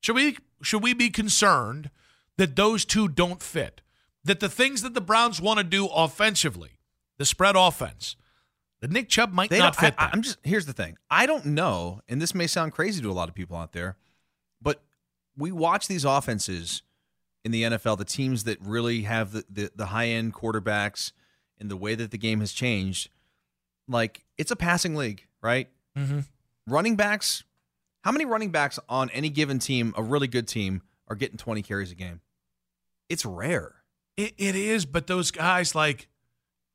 should 0.00 0.16
we 0.16 0.36
should 0.62 0.82
we 0.82 0.94
be 0.94 1.10
concerned 1.10 1.90
that 2.36 2.56
those 2.56 2.84
two 2.84 3.08
don't 3.08 3.42
fit? 3.42 3.80
That 4.24 4.40
the 4.40 4.48
things 4.48 4.82
that 4.82 4.94
the 4.94 5.00
Browns 5.00 5.40
want 5.40 5.58
to 5.58 5.64
do 5.64 5.86
offensively, 5.86 6.78
the 7.18 7.24
spread 7.24 7.56
offense, 7.56 8.14
that 8.82 8.90
Nick 8.90 9.08
Chubb 9.08 9.32
might 9.32 9.48
they 9.48 9.60
not 9.60 9.76
fit. 9.76 9.94
I, 9.96 10.10
I'm 10.12 10.20
just 10.22 10.38
here's 10.42 10.66
the 10.66 10.72
thing. 10.72 10.98
I 11.10 11.24
don't 11.24 11.46
know, 11.46 12.02
and 12.08 12.20
this 12.20 12.34
may 12.34 12.46
sound 12.46 12.72
crazy 12.72 13.00
to 13.00 13.10
a 13.10 13.12
lot 13.14 13.28
of 13.28 13.34
people 13.34 13.56
out 13.56 13.72
there, 13.72 13.96
but 14.60 14.82
we 15.36 15.52
watch 15.52 15.86
these 15.86 16.04
offenses 16.04 16.82
in 17.44 17.52
the 17.52 17.62
NFL, 17.62 17.96
the 17.96 18.04
teams 18.04 18.44
that 18.44 18.58
really 18.60 19.02
have 19.02 19.32
the, 19.32 19.44
the, 19.48 19.70
the 19.74 19.86
high 19.86 20.08
end 20.08 20.34
quarterbacks 20.34 21.12
and 21.58 21.70
the 21.70 21.76
way 21.76 21.94
that 21.94 22.10
the 22.10 22.18
game 22.18 22.40
has 22.40 22.52
changed, 22.52 23.08
like 23.88 24.24
it's 24.36 24.50
a 24.50 24.56
passing 24.56 24.94
league, 24.96 25.26
right? 25.40 25.68
Mm-hmm. 25.96 26.20
Running 26.66 26.96
backs, 26.96 27.44
how 28.02 28.10
many 28.12 28.24
running 28.24 28.50
backs 28.50 28.78
on 28.88 29.10
any 29.10 29.28
given 29.28 29.58
team, 29.60 29.94
a 29.96 30.02
really 30.02 30.28
good 30.28 30.48
team, 30.48 30.82
are 31.08 31.16
getting 31.16 31.36
20 31.36 31.62
carries 31.62 31.92
a 31.92 31.94
game? 31.94 32.20
It's 33.08 33.24
rare. 33.24 33.74
it, 34.16 34.34
it 34.38 34.56
is, 34.56 34.86
but 34.86 35.06
those 35.06 35.30
guys, 35.30 35.74
like, 35.74 36.08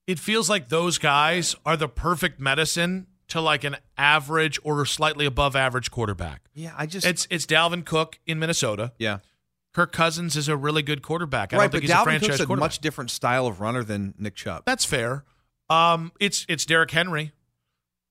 it 0.08 0.18
feels 0.18 0.50
like 0.50 0.70
those 0.70 0.98
guys 0.98 1.56
are 1.66 1.78
the 1.78 1.90
perfect 1.90 2.40
medicine 2.40 3.08
to 3.28 3.42
like 3.42 3.64
an 3.64 3.76
average 3.98 4.58
or 4.64 4.86
slightly 4.86 5.26
above 5.26 5.56
average 5.56 5.92
quarterback. 5.92 6.50
Yeah, 6.54 6.74
I 6.78 6.86
just 6.86 7.06
it's 7.06 7.28
it's 7.30 7.46
Dalvin 7.46 7.86
Cook 7.86 8.20
in 8.26 8.40
Minnesota. 8.40 8.94
Yeah. 8.98 9.20
Kirk 9.74 9.92
Cousins 9.92 10.36
is 10.36 10.48
a 10.48 10.58
really 10.58 10.82
good 10.82 11.04
quarterback. 11.04 11.54
I 11.54 11.58
right, 11.58 11.72
but 11.72 11.84
Dalvin 11.84 12.20
Cook's 12.20 12.40
a 12.40 12.56
much 12.56 12.80
different 12.80 13.12
style 13.12 13.46
of 13.46 13.62
runner 13.62 13.84
than 13.84 14.16
Nick 14.18 14.34
Chubb. 14.34 14.64
That's 14.66 14.86
fair. 14.86 15.24
Um, 15.70 16.12
it's 16.20 16.46
it's 16.50 16.66
Derrick 16.66 16.90
Henry, 16.90 17.34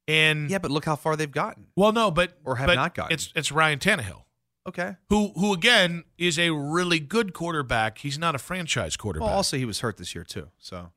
and 0.07 0.49
yeah, 0.51 0.59
but 0.59 0.71
look 0.71 0.85
how 0.85 0.95
far 0.95 1.17
they've 1.17 1.31
gotten. 1.31 1.67
Well, 1.75 1.91
no, 1.91 2.11
but 2.13 2.39
or 2.45 2.57
have 2.57 2.69
but 2.69 2.75
not 2.75 2.95
gotten. 2.95 3.15
It's 3.15 3.33
it's 3.35 3.51
Ryan 3.51 3.79
Tannehill. 3.79 4.23
Okay. 4.69 4.97
Who 5.09 5.33
who 5.35 5.53
again 5.53 6.05
is 6.19 6.39
a 6.39 6.51
really 6.51 7.01
good 7.01 7.33
quarterback. 7.33 7.99
He's 7.99 8.19
not 8.19 8.35
a 8.35 8.39
franchise 8.39 8.97
quarterback. 8.97 9.27
Well, 9.27 9.37
also 9.37 9.57
he 9.57 9.65
was 9.65 9.81
hurt 9.81 9.97
this 9.97 10.15
year 10.15 10.25
too. 10.25 10.49
So 10.59 10.93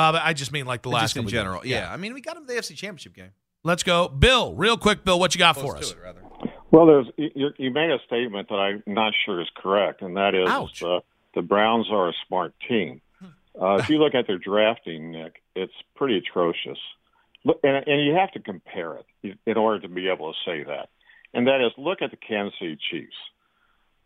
well, 0.00 0.22
I 0.22 0.32
just 0.32 0.52
mean 0.52 0.66
like 0.66 0.82
the 0.82 0.88
last 0.88 1.16
in 1.16 1.28
general. 1.28 1.64
Yeah. 1.64 1.80
yeah. 1.80 1.92
I 1.92 1.96
mean 1.96 2.14
we 2.14 2.20
got 2.20 2.36
him 2.36 2.46
the 2.46 2.54
AFC 2.54 2.76
Championship 2.76 3.14
game. 3.14 3.30
Let's 3.62 3.82
go, 3.82 4.08
Bill. 4.08 4.54
Real 4.54 4.78
quick, 4.78 5.04
Bill. 5.04 5.18
What 5.18 5.34
you 5.34 5.38
got 5.38 5.56
for 5.56 5.76
us? 5.76 5.92
It, 5.92 5.98
well, 6.70 6.86
there's 6.86 7.06
you, 7.16 7.50
you, 7.58 7.70
made 7.70 7.90
a 7.90 7.98
statement 8.06 8.48
that 8.48 8.54
I'm 8.54 8.82
not 8.86 9.12
sure 9.24 9.40
is 9.40 9.48
correct, 9.56 10.02
and 10.02 10.16
that 10.16 10.34
is 10.34 10.82
uh, 10.82 11.00
the 11.34 11.42
Browns 11.42 11.88
are 11.90 12.08
a 12.08 12.12
smart 12.26 12.54
team. 12.66 13.00
Uh, 13.60 13.74
if 13.74 13.90
you 13.90 13.98
look 13.98 14.14
at 14.14 14.26
their 14.26 14.38
drafting, 14.38 15.10
Nick, 15.10 15.42
it's 15.54 15.72
pretty 15.96 16.16
atrocious. 16.16 16.78
Look, 17.44 17.60
and, 17.62 17.86
and 17.86 18.04
you 18.04 18.14
have 18.14 18.30
to 18.32 18.40
compare 18.40 18.98
it 19.22 19.38
in 19.44 19.56
order 19.56 19.80
to 19.80 19.88
be 19.88 20.08
able 20.08 20.32
to 20.32 20.38
say 20.46 20.62
that. 20.64 20.88
And 21.34 21.46
that 21.46 21.60
is, 21.60 21.72
look 21.76 22.00
at 22.00 22.10
the 22.10 22.16
Kansas 22.16 22.54
City 22.58 22.78
Chiefs. 22.90 23.16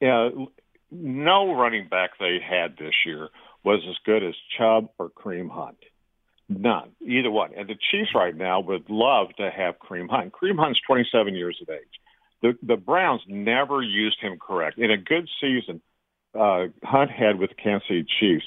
Uh, 0.03 0.47
no 0.91 1.55
running 1.55 1.89
back 1.89 2.13
they 2.19 2.39
had 2.41 2.77
this 2.79 2.95
year 3.05 3.29
was 3.64 3.80
as 3.88 3.97
good 4.04 4.23
as 4.23 4.35
Chubb 4.56 4.88
or 4.99 5.11
Kareem 5.11 5.50
Hunt. 5.50 5.78
None, 6.49 6.90
either 7.00 7.30
one. 7.30 7.52
And 7.56 7.68
the 7.68 7.76
Chiefs 7.90 8.11
right 8.14 8.37
now 8.37 8.61
would 8.61 8.90
love 8.90 9.28
to 9.38 9.50
have 9.50 9.76
Kareem 9.78 10.09
Hunt. 10.11 10.33
Kareem 10.33 10.59
Hunt's 10.59 10.80
27 10.87 11.35
years 11.35 11.59
of 11.62 11.71
age. 11.71 12.00
The 12.42 12.59
the 12.62 12.76
Browns 12.76 13.23
never 13.26 13.83
used 13.83 14.18
him 14.21 14.38
correct. 14.38 14.78
In 14.78 14.90
a 14.90 14.99
good 14.99 15.28
season, 15.40 15.80
uh, 16.38 16.66
Hunt 16.83 17.11
had 17.11 17.38
with 17.38 17.50
Kansas 17.56 17.88
City 17.88 18.06
Chiefs 18.21 18.44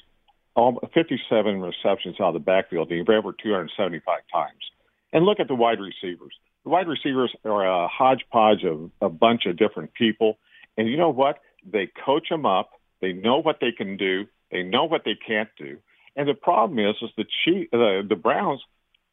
all, 0.58 0.80
57 0.94 1.62
receptions 1.62 2.16
out 2.20 2.30
of 2.30 2.34
the 2.34 2.40
backfield. 2.40 2.90
He 2.90 3.02
ran 3.02 3.20
over 3.20 3.32
275 3.32 4.20
times. 4.34 4.72
And 5.14 5.24
look 5.24 5.40
at 5.40 5.48
the 5.48 5.56
wide 5.56 5.80
receivers. 5.80 6.34
The 6.64 6.72
wide 6.72 6.88
receivers 6.88 7.34
are 7.46 7.66
a 7.66 7.88
hodgepodge 7.88 8.64
of 8.66 8.92
a 9.00 9.08
bunch 9.08 9.46
of 9.46 9.58
different 9.58 9.94
people. 9.94 10.38
And 10.76 10.90
you 10.90 10.98
know 10.98 11.10
what? 11.10 11.40
They 11.66 11.90
coach 12.06 12.28
them 12.30 12.46
up. 12.46 12.72
They 13.02 13.14
know 13.14 13.38
what 13.38 13.58
they 13.62 13.72
can 13.72 13.96
do. 13.96 14.26
They 14.52 14.64
know 14.64 14.86
what 14.86 15.04
they 15.06 15.16
can't 15.16 15.50
do. 15.58 15.78
And 16.16 16.28
the 16.28 16.34
problem 16.34 16.80
is, 16.80 16.96
is 17.02 17.10
the 17.18 17.26
Chief, 17.46 17.68
uh, 17.74 18.08
the 18.08 18.20
Browns 18.22 18.62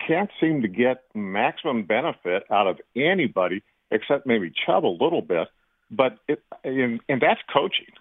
can't 0.06 0.30
seem 0.40 0.62
to 0.62 0.68
get 0.68 1.04
maximum 1.14 1.84
benefit 1.84 2.44
out 2.50 2.66
of 2.66 2.80
anybody 2.96 3.62
except 3.90 4.26
maybe 4.26 4.52
Chubb 4.66 4.84
a 4.84 4.88
little 4.88 5.22
bit. 5.22 5.48
But 5.90 6.18
it, 6.28 6.42
and, 6.64 7.00
and 7.08 7.20
that's 7.20 7.40
coaching. 7.52 7.92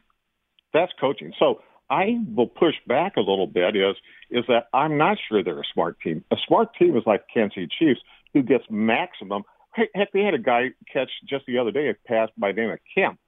That's 0.74 0.92
coaching. 1.00 1.34
So 1.38 1.62
I 1.90 2.18
will 2.36 2.48
push 2.48 2.76
back 2.88 3.18
a 3.18 3.22
little 3.22 3.48
bit. 3.48 3.76
Is 3.76 3.96
is 4.32 4.46
that 4.48 4.68
I'm 4.74 4.98
not 4.98 5.18
sure 5.28 5.44
they're 5.44 5.60
a 5.60 5.74
smart 5.74 6.00
team. 6.00 6.24
A 6.32 6.38
smart 6.48 6.70
team 6.76 6.98
is 6.98 7.04
like 7.06 7.26
Kansas 7.32 7.56
City 7.56 7.68
Chiefs, 7.78 8.00
who 8.34 8.42
gets 8.42 8.64
maximum. 8.70 9.44
Heck, 9.72 10.12
they 10.12 10.22
had 10.22 10.34
a 10.34 10.40
guy 10.40 10.70
catch 10.92 11.10
just 11.28 11.46
the 11.46 11.58
other 11.58 11.72
day 11.72 11.90
a 11.90 11.94
pass 12.08 12.30
by 12.38 12.52
the 12.52 12.62
name 12.62 12.72
of 12.72 12.80
Kemp. 12.96 13.20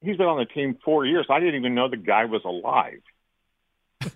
He's 0.00 0.16
been 0.16 0.26
on 0.26 0.38
the 0.38 0.44
team 0.44 0.76
four 0.84 1.06
years. 1.06 1.26
I 1.30 1.40
didn't 1.40 1.54
even 1.56 1.74
know 1.74 1.88
the 1.88 1.96
guy 1.96 2.26
was 2.26 2.42
alive. 2.44 3.00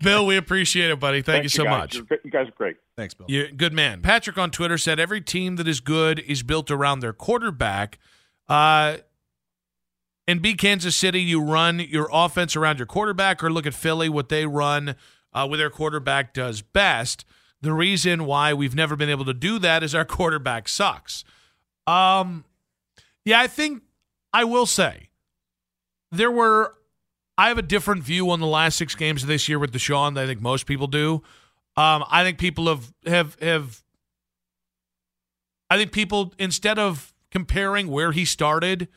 Bill, 0.00 0.26
we 0.26 0.36
appreciate 0.36 0.90
it, 0.90 1.00
buddy. 1.00 1.22
Thank, 1.22 1.34
Thank 1.34 1.42
you 1.44 1.48
so 1.48 1.64
you 1.64 1.70
much. 1.70 1.96
You 1.96 2.30
guys 2.30 2.48
are 2.48 2.52
great. 2.56 2.76
Thanks, 2.96 3.14
Bill. 3.14 3.26
You 3.28 3.52
good 3.52 3.72
man. 3.72 4.02
Patrick 4.02 4.38
on 4.38 4.50
Twitter 4.50 4.78
said 4.78 4.98
every 4.98 5.20
team 5.20 5.56
that 5.56 5.68
is 5.68 5.80
good 5.80 6.18
is 6.20 6.42
built 6.42 6.70
around 6.70 7.00
their 7.00 7.12
quarterback. 7.12 7.98
Uh, 8.48 8.98
in 10.26 10.40
B 10.40 10.54
Kansas 10.54 10.96
City, 10.96 11.20
you 11.20 11.40
run 11.40 11.78
your 11.78 12.08
offense 12.12 12.56
around 12.56 12.78
your 12.78 12.86
quarterback, 12.86 13.44
or 13.44 13.50
look 13.50 13.66
at 13.66 13.74
Philly, 13.74 14.08
what 14.08 14.28
they 14.28 14.46
run 14.46 14.96
uh, 15.32 15.46
with 15.48 15.60
their 15.60 15.70
quarterback 15.70 16.34
does 16.34 16.62
best. 16.62 17.24
The 17.60 17.72
reason 17.72 18.26
why 18.26 18.52
we've 18.52 18.74
never 18.74 18.96
been 18.96 19.08
able 19.08 19.24
to 19.24 19.34
do 19.34 19.58
that 19.60 19.82
is 19.82 19.94
our 19.94 20.04
quarterback 20.04 20.68
sucks. 20.68 21.24
Um, 21.86 22.44
yeah, 23.24 23.40
I 23.40 23.46
think 23.46 23.82
I 24.32 24.44
will 24.44 24.66
say 24.66 25.08
there 26.10 26.30
were 26.30 26.74
I 27.38 27.48
have 27.48 27.58
a 27.58 27.62
different 27.62 28.02
view 28.02 28.30
on 28.30 28.40
the 28.40 28.46
last 28.46 28.76
six 28.76 28.94
games 28.94 29.22
of 29.22 29.28
this 29.28 29.48
year 29.48 29.58
with 29.58 29.72
Deshaun 29.72 30.14
than 30.14 30.24
I 30.24 30.26
think 30.26 30.40
most 30.40 30.66
people 30.66 30.86
do. 30.86 31.22
Um, 31.76 32.04
I 32.10 32.24
think 32.24 32.38
people 32.38 32.68
have 32.68 32.92
have 33.06 33.36
have. 33.40 33.82
I 35.68 35.76
think 35.76 35.92
people 35.92 36.32
instead 36.38 36.78
of 36.78 37.12
comparing 37.30 37.88
where 37.88 38.12
he 38.12 38.24
started 38.24 38.88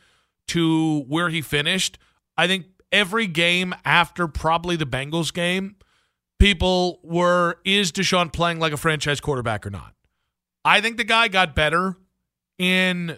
to 0.47 1.01
where 1.07 1.29
he 1.29 1.41
finished, 1.41 1.97
I 2.37 2.47
think 2.47 2.67
every 2.91 3.27
game 3.27 3.75
after 3.83 4.27
probably 4.27 4.75
the 4.75 4.85
Bengals 4.85 5.33
game, 5.33 5.75
people 6.39 6.99
were 7.03 7.57
is 7.65 7.91
Deshaun 7.91 8.31
playing 8.31 8.59
like 8.59 8.71
a 8.71 8.77
franchise 8.77 9.19
quarterback 9.19 9.65
or 9.65 9.69
not? 9.69 9.93
I 10.63 10.79
think 10.79 10.97
the 10.97 11.03
guy 11.03 11.27
got 11.27 11.55
better 11.55 11.97
in 12.57 13.17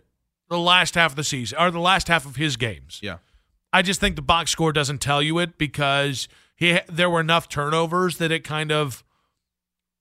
the 0.49 0.59
last 0.59 0.95
half 0.95 1.11
of 1.11 1.15
the 1.15 1.23
season 1.23 1.57
or 1.59 1.69
the 1.71 1.79
last 1.79 2.07
half 2.07 2.25
of 2.25 2.35
his 2.35 2.57
games. 2.57 2.99
Yeah. 3.01 3.17
I 3.73 3.81
just 3.81 3.99
think 3.99 4.15
the 4.15 4.21
box 4.21 4.51
score 4.51 4.73
doesn't 4.73 4.99
tell 5.01 5.21
you 5.21 5.39
it 5.39 5.57
because 5.57 6.27
he 6.55 6.79
there 6.89 7.09
were 7.09 7.21
enough 7.21 7.47
turnovers 7.49 8.17
that 8.17 8.31
it 8.31 8.43
kind 8.43 8.71
of 8.71 9.03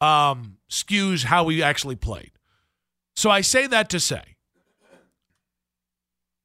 um, 0.01 0.57
skews 0.69 1.25
how 1.25 1.45
we 1.45 1.63
actually 1.63 1.97
played. 1.97 2.33
So 3.15 3.31
I 3.31 3.43
say 3.43 3.67
that 3.69 3.89
to 3.91 4.01
say 4.01 4.37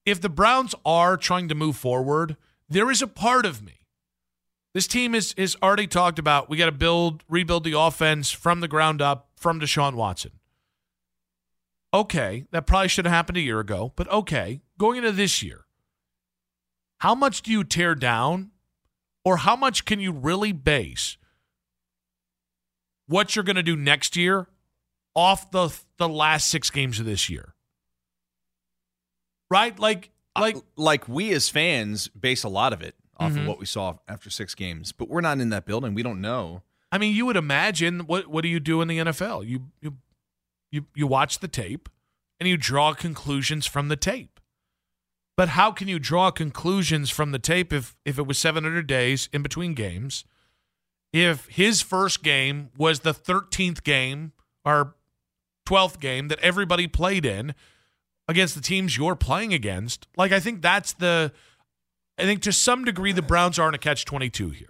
if 0.06 0.22
the 0.22 0.30
Browns 0.30 0.76
are 0.86 1.18
trying 1.18 1.48
to 1.50 1.56
move 1.56 1.78
forward, 1.78 2.38
there 2.70 2.92
is 2.92 3.02
a 3.02 3.08
part 3.08 3.46
of 3.46 3.64
me 3.64 3.74
This 4.74 4.88
team 4.88 5.16
is 5.16 5.34
is 5.38 5.56
already 5.64 5.88
talked 5.88 6.20
about. 6.20 6.50
We 6.50 6.58
got 6.58 6.66
to 6.66 6.72
build, 6.74 7.24
rebuild 7.30 7.64
the 7.64 7.80
offense 7.80 8.30
from 8.32 8.60
the 8.60 8.68
ground 8.68 9.02
up 9.02 9.30
from 9.38 9.60
Deshaun 9.60 9.96
Watson. 9.96 10.32
Okay, 11.94 12.46
that 12.52 12.68
probably 12.68 12.90
should 12.90 13.06
have 13.06 13.14
happened 13.14 13.38
a 13.38 13.42
year 13.42 13.62
ago, 13.62 13.94
but 13.96 14.12
okay, 14.12 14.62
going 14.78 14.98
into 14.98 15.14
this 15.14 15.42
year, 15.42 15.65
how 17.06 17.14
much 17.14 17.44
do 17.44 17.52
you 17.52 17.64
tear 17.64 17.94
down, 17.94 18.50
or 19.24 19.38
how 19.38 19.56
much 19.56 19.86
can 19.86 20.00
you 20.00 20.12
really 20.12 20.52
base 20.52 21.18
what 23.06 23.36
you're 23.36 23.46
going 23.46 23.58
to 23.58 23.62
do 23.62 23.76
next 23.76 24.16
year 24.16 24.48
off 25.14 25.52
the 25.52 25.70
the 26.00 26.10
last 26.10 26.50
six 26.50 26.72
games 26.72 27.00
of 27.00 27.06
this 27.06 27.30
year? 27.30 27.54
Right, 29.52 29.78
like 29.78 30.10
like 30.36 30.58
like 30.78 31.08
we 31.08 31.32
as 31.32 31.48
fans 31.48 32.08
base 32.08 32.44
a 32.44 32.50
lot 32.50 32.74
of 32.74 32.82
it 32.82 32.96
off 33.18 33.34
mm-hmm. 33.34 33.42
of 33.42 33.48
what 33.50 33.60
we 33.60 33.68
saw 33.68 33.98
after 34.08 34.32
six 34.32 34.56
games. 34.56 34.92
But 34.92 35.08
we're 35.08 35.22
not 35.22 35.40
in 35.40 35.50
that 35.50 35.68
building. 35.68 35.94
We 35.94 36.02
don't 36.02 36.22
know. 36.22 36.64
I 36.92 36.98
mean, 36.98 37.16
you 37.16 37.28
would 37.28 37.38
imagine 37.38 38.08
what 38.08 38.30
what 38.30 38.42
do 38.42 38.48
you 38.48 38.60
do 38.60 38.82
in 38.82 38.88
the 38.88 38.98
NFL? 38.98 39.48
You 39.48 39.68
you 39.80 39.98
you 40.72 40.88
you 40.96 41.06
watch 41.06 41.38
the 41.38 41.48
tape 41.48 41.88
and 42.40 42.50
you 42.50 42.58
draw 42.58 42.96
conclusions 42.96 43.68
from 43.68 43.90
the 43.90 43.96
tape. 43.96 44.35
But 45.38 45.50
how 45.50 45.72
can 45.72 45.88
you 45.88 46.00
draw 46.00 46.32
conclusions 46.32 47.10
from 47.10 47.32
the 47.32 47.40
tape 47.40 47.74
if 47.74 47.96
if 48.06 48.18
it 48.18 48.26
was 48.26 48.38
700 48.38 48.88
days 48.88 49.30
in 49.34 49.42
between 49.42 49.74
games? 49.74 50.24
If 51.12 51.48
his 51.48 51.82
first 51.82 52.24
game 52.24 52.70
was 52.78 53.02
the 53.02 53.14
13th 53.14 53.84
game 53.84 54.34
or 54.64 54.96
12th 55.66 56.00
game 56.00 56.28
that 56.28 56.40
everybody 56.40 56.88
played 56.88 57.26
in 57.26 57.54
against 58.28 58.56
the 58.56 58.62
teams 58.62 58.98
you're 58.98 59.16
playing 59.16 59.54
against, 59.54 60.08
like 60.18 60.32
I 60.32 60.40
think 60.40 60.62
that's 60.62 60.94
the 60.94 61.32
I 62.18 62.24
think 62.24 62.42
to 62.44 62.54
some 62.54 62.86
degree 62.86 63.12
the 63.12 63.22
Browns 63.22 63.60
are 63.60 63.68
in 63.68 63.76
a 63.76 63.80
catch 63.80 64.06
22 64.06 64.52
here. 64.52 64.70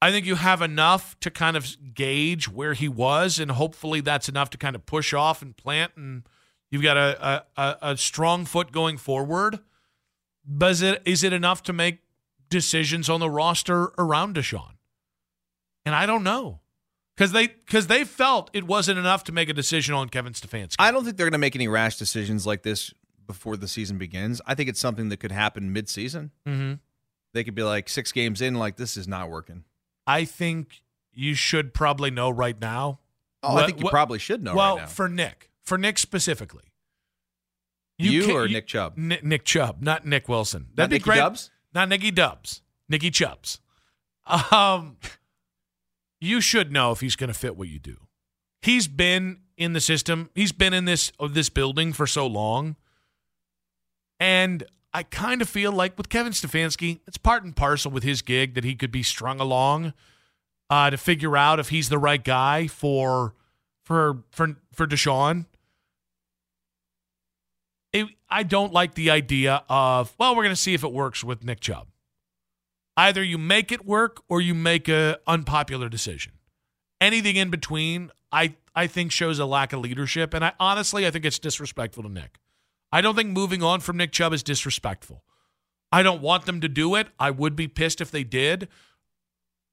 I 0.00 0.10
think 0.12 0.26
you 0.26 0.36
have 0.36 0.62
enough 0.62 1.18
to 1.20 1.30
kind 1.30 1.56
of 1.56 1.76
gauge 1.94 2.48
where 2.48 2.74
he 2.74 2.88
was, 2.88 3.38
and 3.38 3.50
hopefully 3.50 4.00
that's 4.00 4.28
enough 4.28 4.50
to 4.50 4.58
kind 4.58 4.76
of 4.76 4.86
push 4.86 5.12
off 5.12 5.42
and 5.42 5.56
plant, 5.56 5.92
and 5.96 6.22
you've 6.70 6.82
got 6.82 6.96
a, 6.96 7.44
a, 7.56 7.76
a 7.82 7.96
strong 7.96 8.44
foot 8.44 8.72
going 8.72 8.96
forward. 8.96 9.60
But 10.44 10.70
is 10.72 10.82
it, 10.82 11.02
is 11.04 11.24
it 11.24 11.32
enough 11.32 11.62
to 11.64 11.72
make 11.72 11.98
decisions 12.48 13.08
on 13.10 13.20
the 13.20 13.30
roster 13.30 13.90
around 13.98 14.36
Deshaun? 14.36 14.72
And 15.84 15.94
I 15.94 16.06
don't 16.06 16.24
know. 16.24 16.60
Because 17.16 17.32
they 17.32 17.48
because 17.48 17.88
they 17.88 18.04
felt 18.04 18.48
it 18.52 18.64
wasn't 18.64 18.96
enough 18.96 19.24
to 19.24 19.32
make 19.32 19.48
a 19.48 19.52
decision 19.52 19.92
on 19.92 20.08
Kevin 20.08 20.34
Stefanski. 20.34 20.76
I 20.78 20.92
don't 20.92 21.02
think 21.04 21.16
they're 21.16 21.26
going 21.26 21.32
to 21.32 21.38
make 21.38 21.56
any 21.56 21.66
rash 21.66 21.96
decisions 21.96 22.46
like 22.46 22.62
this 22.62 22.94
before 23.26 23.56
the 23.56 23.66
season 23.66 23.98
begins. 23.98 24.40
I 24.46 24.54
think 24.54 24.68
it's 24.68 24.78
something 24.78 25.08
that 25.08 25.16
could 25.16 25.32
happen 25.32 25.72
mid-season. 25.72 26.30
Mm-hmm. 26.46 26.74
They 27.34 27.42
could 27.42 27.56
be 27.56 27.64
like 27.64 27.88
six 27.88 28.12
games 28.12 28.40
in, 28.40 28.54
like 28.54 28.76
this 28.76 28.96
is 28.96 29.08
not 29.08 29.30
working. 29.30 29.64
I 30.06 30.24
think 30.24 30.82
you 31.12 31.34
should 31.34 31.74
probably 31.74 32.12
know 32.12 32.30
right 32.30 32.58
now. 32.60 33.00
Oh, 33.42 33.54
what, 33.54 33.64
I 33.64 33.66
think 33.66 33.78
you 33.80 33.84
what, 33.84 33.90
probably 33.90 34.20
should 34.20 34.44
know. 34.44 34.54
Well, 34.54 34.76
right 34.78 34.88
for 34.88 35.08
Nick, 35.08 35.50
for 35.68 35.78
Nick 35.78 35.98
specifically, 35.98 36.64
you, 37.98 38.10
you 38.10 38.36
or 38.36 38.46
you, 38.46 38.54
Nick 38.54 38.66
Chubb? 38.66 38.96
Nick, 38.96 39.24
Nick, 39.24 39.44
Chubb, 39.44 39.82
not 39.82 40.06
Nick 40.06 40.28
Wilson. 40.28 40.68
That'd 40.74 40.76
not 40.76 40.90
be 40.90 40.94
Nicky 40.96 41.04
great. 41.04 41.16
Dubs? 41.16 41.50
Not 41.74 41.88
Nicky 41.88 42.10
Dubs. 42.10 42.62
Nicky 42.88 43.10
Chubbs. 43.10 43.60
Um, 44.52 44.98
you 46.20 46.40
should 46.40 46.70
know 46.70 46.92
if 46.92 47.00
he's 47.00 47.16
going 47.16 47.32
to 47.32 47.38
fit 47.38 47.56
what 47.56 47.68
you 47.68 47.78
do. 47.78 47.96
He's 48.60 48.88
been 48.88 49.40
in 49.56 49.72
the 49.72 49.80
system. 49.80 50.28
He's 50.34 50.52
been 50.52 50.74
in 50.74 50.84
this 50.84 51.12
of 51.18 51.32
this 51.32 51.48
building 51.48 51.92
for 51.92 52.06
so 52.06 52.26
long 52.26 52.76
and 54.20 54.64
I 54.92 55.02
kind 55.02 55.42
of 55.42 55.48
feel 55.48 55.72
like 55.72 55.96
with 55.96 56.08
Kevin 56.08 56.32
Stefanski, 56.32 57.00
it's 57.06 57.18
part 57.18 57.44
and 57.44 57.54
parcel 57.54 57.90
with 57.90 58.02
his 58.02 58.22
gig 58.22 58.54
that 58.54 58.64
he 58.64 58.74
could 58.74 58.90
be 58.90 59.02
strung 59.02 59.40
along 59.40 59.92
uh, 60.70 60.90
to 60.90 60.96
figure 60.96 61.36
out 61.36 61.60
if 61.60 61.68
he's 61.68 61.88
the 61.88 61.98
right 61.98 62.22
guy 62.22 62.66
for 62.66 63.34
for 63.84 64.24
for 64.30 64.56
for 64.72 64.86
Deshaun. 64.86 65.46
It, 67.92 68.06
I 68.28 68.42
don't 68.42 68.72
like 68.72 68.94
the 68.94 69.10
idea 69.10 69.64
of 69.68 70.14
well, 70.18 70.36
we're 70.36 70.42
going 70.42 70.54
to 70.54 70.60
see 70.60 70.74
if 70.74 70.84
it 70.84 70.92
works 70.92 71.24
with 71.24 71.44
Nick 71.44 71.60
Chubb. 71.60 71.88
Either 72.96 73.22
you 73.22 73.38
make 73.38 73.70
it 73.70 73.86
work 73.86 74.22
or 74.28 74.40
you 74.40 74.54
make 74.54 74.88
a 74.88 75.18
unpopular 75.26 75.88
decision. 75.88 76.32
Anything 77.00 77.36
in 77.36 77.48
between, 77.50 78.10
I 78.32 78.56
I 78.74 78.86
think 78.86 79.12
shows 79.12 79.38
a 79.38 79.46
lack 79.46 79.72
of 79.72 79.80
leadership, 79.80 80.34
and 80.34 80.44
I 80.44 80.52
honestly 80.58 81.06
I 81.06 81.10
think 81.10 81.24
it's 81.24 81.38
disrespectful 81.38 82.02
to 82.02 82.08
Nick. 82.08 82.38
I 82.92 83.00
don't 83.00 83.14
think 83.14 83.30
moving 83.30 83.62
on 83.62 83.80
from 83.80 83.96
Nick 83.96 84.12
Chubb 84.12 84.32
is 84.32 84.42
disrespectful. 84.42 85.22
I 85.90 86.02
don't 86.02 86.20
want 86.20 86.46
them 86.46 86.60
to 86.60 86.68
do 86.68 86.94
it. 86.94 87.08
I 87.18 87.30
would 87.30 87.56
be 87.56 87.68
pissed 87.68 88.00
if 88.00 88.10
they 88.10 88.24
did 88.24 88.68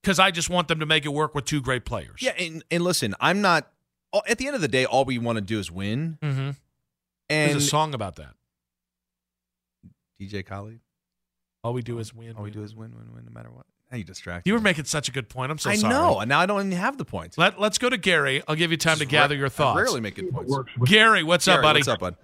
because 0.01 0.19
I 0.19 0.32
just 0.32 0.49
want 0.49 0.67
them 0.67 0.80
to 0.80 0.86
make 0.86 1.06
it 1.06 1.10
work 1.10 1.34
with 1.34 1.45
two 1.45 1.62
great 1.62 1.84
players. 1.84 2.21
Yeah, 2.21 2.34
and, 2.38 2.63
and 2.69 2.84
listen, 2.84 3.15
I'm 3.19 3.41
not. 3.41 3.71
At 4.28 4.38
the 4.38 4.47
end 4.47 4.56
of 4.56 4.62
the 4.62 4.69
day, 4.69 4.86
all 4.86 5.04
we 5.04 5.17
want 5.17 5.38
to 5.38 5.41
do 5.41 5.60
is 5.60 5.69
win. 5.69 6.17
Mm-hmm. 6.21 6.51
And 7.29 7.51
there's 7.51 7.65
a 7.65 7.67
song 7.67 7.93
about 7.93 8.17
that. 8.17 8.33
DJ 10.19 10.45
Khaled. 10.45 10.79
All 11.63 11.73
we 11.73 11.81
do 11.81 11.97
oh, 11.97 11.99
is 11.99 12.13
win. 12.13 12.35
All 12.35 12.43
win. 12.43 12.43
we 12.43 12.51
do 12.51 12.63
is 12.63 12.75
win, 12.75 12.95
win, 12.95 13.13
win, 13.13 13.25
no 13.25 13.31
matter 13.31 13.49
what. 13.49 13.65
How 13.89 13.97
you 13.97 14.03
distract? 14.03 14.47
You 14.47 14.53
were 14.53 14.59
making 14.59 14.85
such 14.85 15.09
a 15.09 15.11
good 15.11 15.29
point. 15.29 15.51
I'm 15.51 15.57
so 15.57 15.69
I 15.69 15.75
sorry. 15.75 15.93
I 15.93 15.97
know. 15.97 16.19
And 16.19 16.29
now 16.29 16.39
I 16.39 16.45
don't 16.45 16.59
even 16.59 16.71
have 16.71 16.97
the 16.97 17.05
points. 17.05 17.38
Let, 17.38 17.59
let's 17.59 17.77
go 17.77 17.89
to 17.89 17.97
Gary. 17.97 18.41
I'll 18.47 18.55
give 18.55 18.71
you 18.71 18.77
time 18.77 18.97
to 18.97 19.05
gather 19.05 19.35
your 19.35 19.49
thoughts. 19.49 19.77
I 19.77 19.81
rarely 19.81 20.01
make 20.01 20.15
good 20.15 20.31
points. 20.31 20.53
Gary, 20.85 21.23
what's 21.23 21.45
Gary, 21.45 21.57
up, 21.57 21.63
buddy? 21.63 21.79
What's 21.79 21.88
up, 21.88 21.99
bud? 21.99 22.15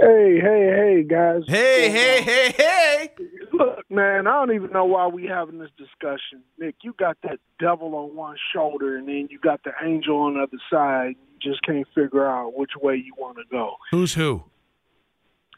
Hey, 0.00 0.40
hey, 0.40 0.72
hey, 0.76 1.04
guys. 1.08 1.42
Hey, 1.46 1.90
hey, 1.90 2.22
hey, 2.22 2.54
hey. 2.56 3.10
Look, 3.52 3.78
man, 3.88 4.26
I 4.26 4.32
don't 4.32 4.54
even 4.54 4.72
know 4.72 4.84
why 4.84 5.06
we 5.06 5.24
having 5.26 5.58
this 5.58 5.70
discussion. 5.78 6.42
Nick, 6.58 6.76
you 6.82 6.94
got 6.98 7.16
that 7.22 7.38
devil 7.60 7.94
on 7.94 8.16
one 8.16 8.36
shoulder, 8.52 8.96
and 8.96 9.06
then 9.06 9.28
you 9.30 9.38
got 9.38 9.62
the 9.62 9.70
angel 9.84 10.18
on 10.18 10.34
the 10.34 10.40
other 10.40 10.58
side. 10.68 11.14
Just 11.44 11.62
can't 11.62 11.86
figure 11.94 12.26
out 12.26 12.56
which 12.56 12.72
way 12.80 12.96
you 12.96 13.12
want 13.18 13.36
to 13.36 13.44
go. 13.50 13.76
Who's 13.90 14.14
who? 14.14 14.44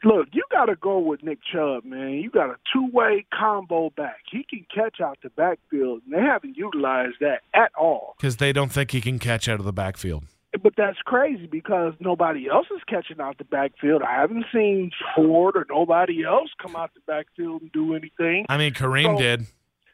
Look, 0.03 0.27
you 0.31 0.43
got 0.51 0.65
to 0.65 0.75
go 0.75 0.99
with 0.99 1.23
Nick 1.23 1.39
Chubb, 1.51 1.83
man. 1.83 2.11
You 2.15 2.29
got 2.29 2.51
a 2.51 2.57
two-way 2.71 3.25
combo 3.33 3.89
back. 3.89 4.17
He 4.31 4.45
can 4.47 4.63
catch 4.73 5.01
out 5.01 5.17
the 5.23 5.29
backfield, 5.29 6.03
and 6.05 6.13
they 6.13 6.21
haven't 6.21 6.55
utilized 6.55 7.15
that 7.21 7.41
at 7.55 7.71
all. 7.75 8.13
Because 8.17 8.37
they 8.37 8.53
don't 8.53 8.71
think 8.71 8.91
he 8.91 9.01
can 9.01 9.17
catch 9.17 9.49
out 9.49 9.59
of 9.59 9.65
the 9.65 9.73
backfield 9.73 10.25
but 10.61 10.73
that's 10.77 10.97
crazy 11.05 11.45
because 11.45 11.93
nobody 11.99 12.49
else 12.49 12.67
is 12.75 12.81
catching 12.87 13.19
out 13.19 13.37
the 13.37 13.43
backfield. 13.43 14.01
I 14.01 14.19
haven't 14.19 14.45
seen 14.53 14.91
Ford 15.15 15.55
or 15.55 15.65
nobody 15.69 16.23
else 16.23 16.49
come 16.61 16.75
out 16.75 16.93
the 16.93 17.01
backfield 17.05 17.61
and 17.61 17.71
do 17.71 17.95
anything. 17.95 18.45
I 18.49 18.57
mean, 18.57 18.73
Kareem 18.73 19.17
so, 19.17 19.21
did. 19.21 19.47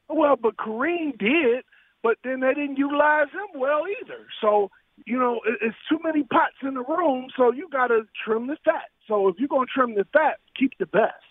Well, 0.10 0.36
but 0.36 0.58
Kareem 0.58 1.18
did, 1.18 1.64
but 2.02 2.18
then 2.24 2.42
they 2.42 2.54
didn't 2.54 2.78
utilize 2.78 3.30
him 3.32 3.60
well 3.60 3.84
either. 4.02 4.28
So 4.42 4.70
you 5.06 5.18
know, 5.18 5.40
it's 5.46 5.76
too 5.90 6.00
many 6.04 6.24
pots 6.24 6.56
in 6.62 6.76
the 6.76 6.84
room. 6.84 7.28
So 7.36 7.52
you 7.52 7.68
got 7.72 7.88
to 7.88 8.02
trim 8.24 8.48
the 8.48 8.58
fat. 8.64 8.90
So 9.08 9.28
if 9.28 9.36
you're 9.38 9.48
going 9.48 9.68
to 9.68 9.72
trim 9.74 9.96
the 9.96 10.06
fat, 10.14 10.40
keep 10.58 10.78
the 10.80 10.86
best. 10.86 11.24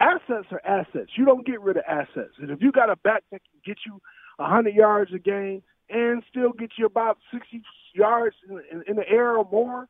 Assets 0.00 0.48
are 0.50 0.60
assets. 0.66 1.12
You 1.16 1.24
don't 1.24 1.46
get 1.46 1.60
rid 1.60 1.76
of 1.76 1.84
assets. 1.88 2.34
And 2.38 2.50
if 2.50 2.60
you 2.60 2.72
got 2.72 2.90
a 2.90 2.96
back 2.96 3.22
that 3.30 3.40
can 3.44 3.60
get 3.64 3.78
you 3.86 4.00
100 4.36 4.74
yards 4.74 5.12
a 5.14 5.18
game 5.18 5.62
and 5.88 6.22
still 6.28 6.52
get 6.52 6.72
you 6.76 6.86
about 6.86 7.18
60 7.32 7.62
yards 7.94 8.36
in, 8.48 8.60
in, 8.70 8.84
in 8.88 8.96
the 8.96 9.08
air 9.08 9.36
or 9.36 9.48
more, 9.50 9.88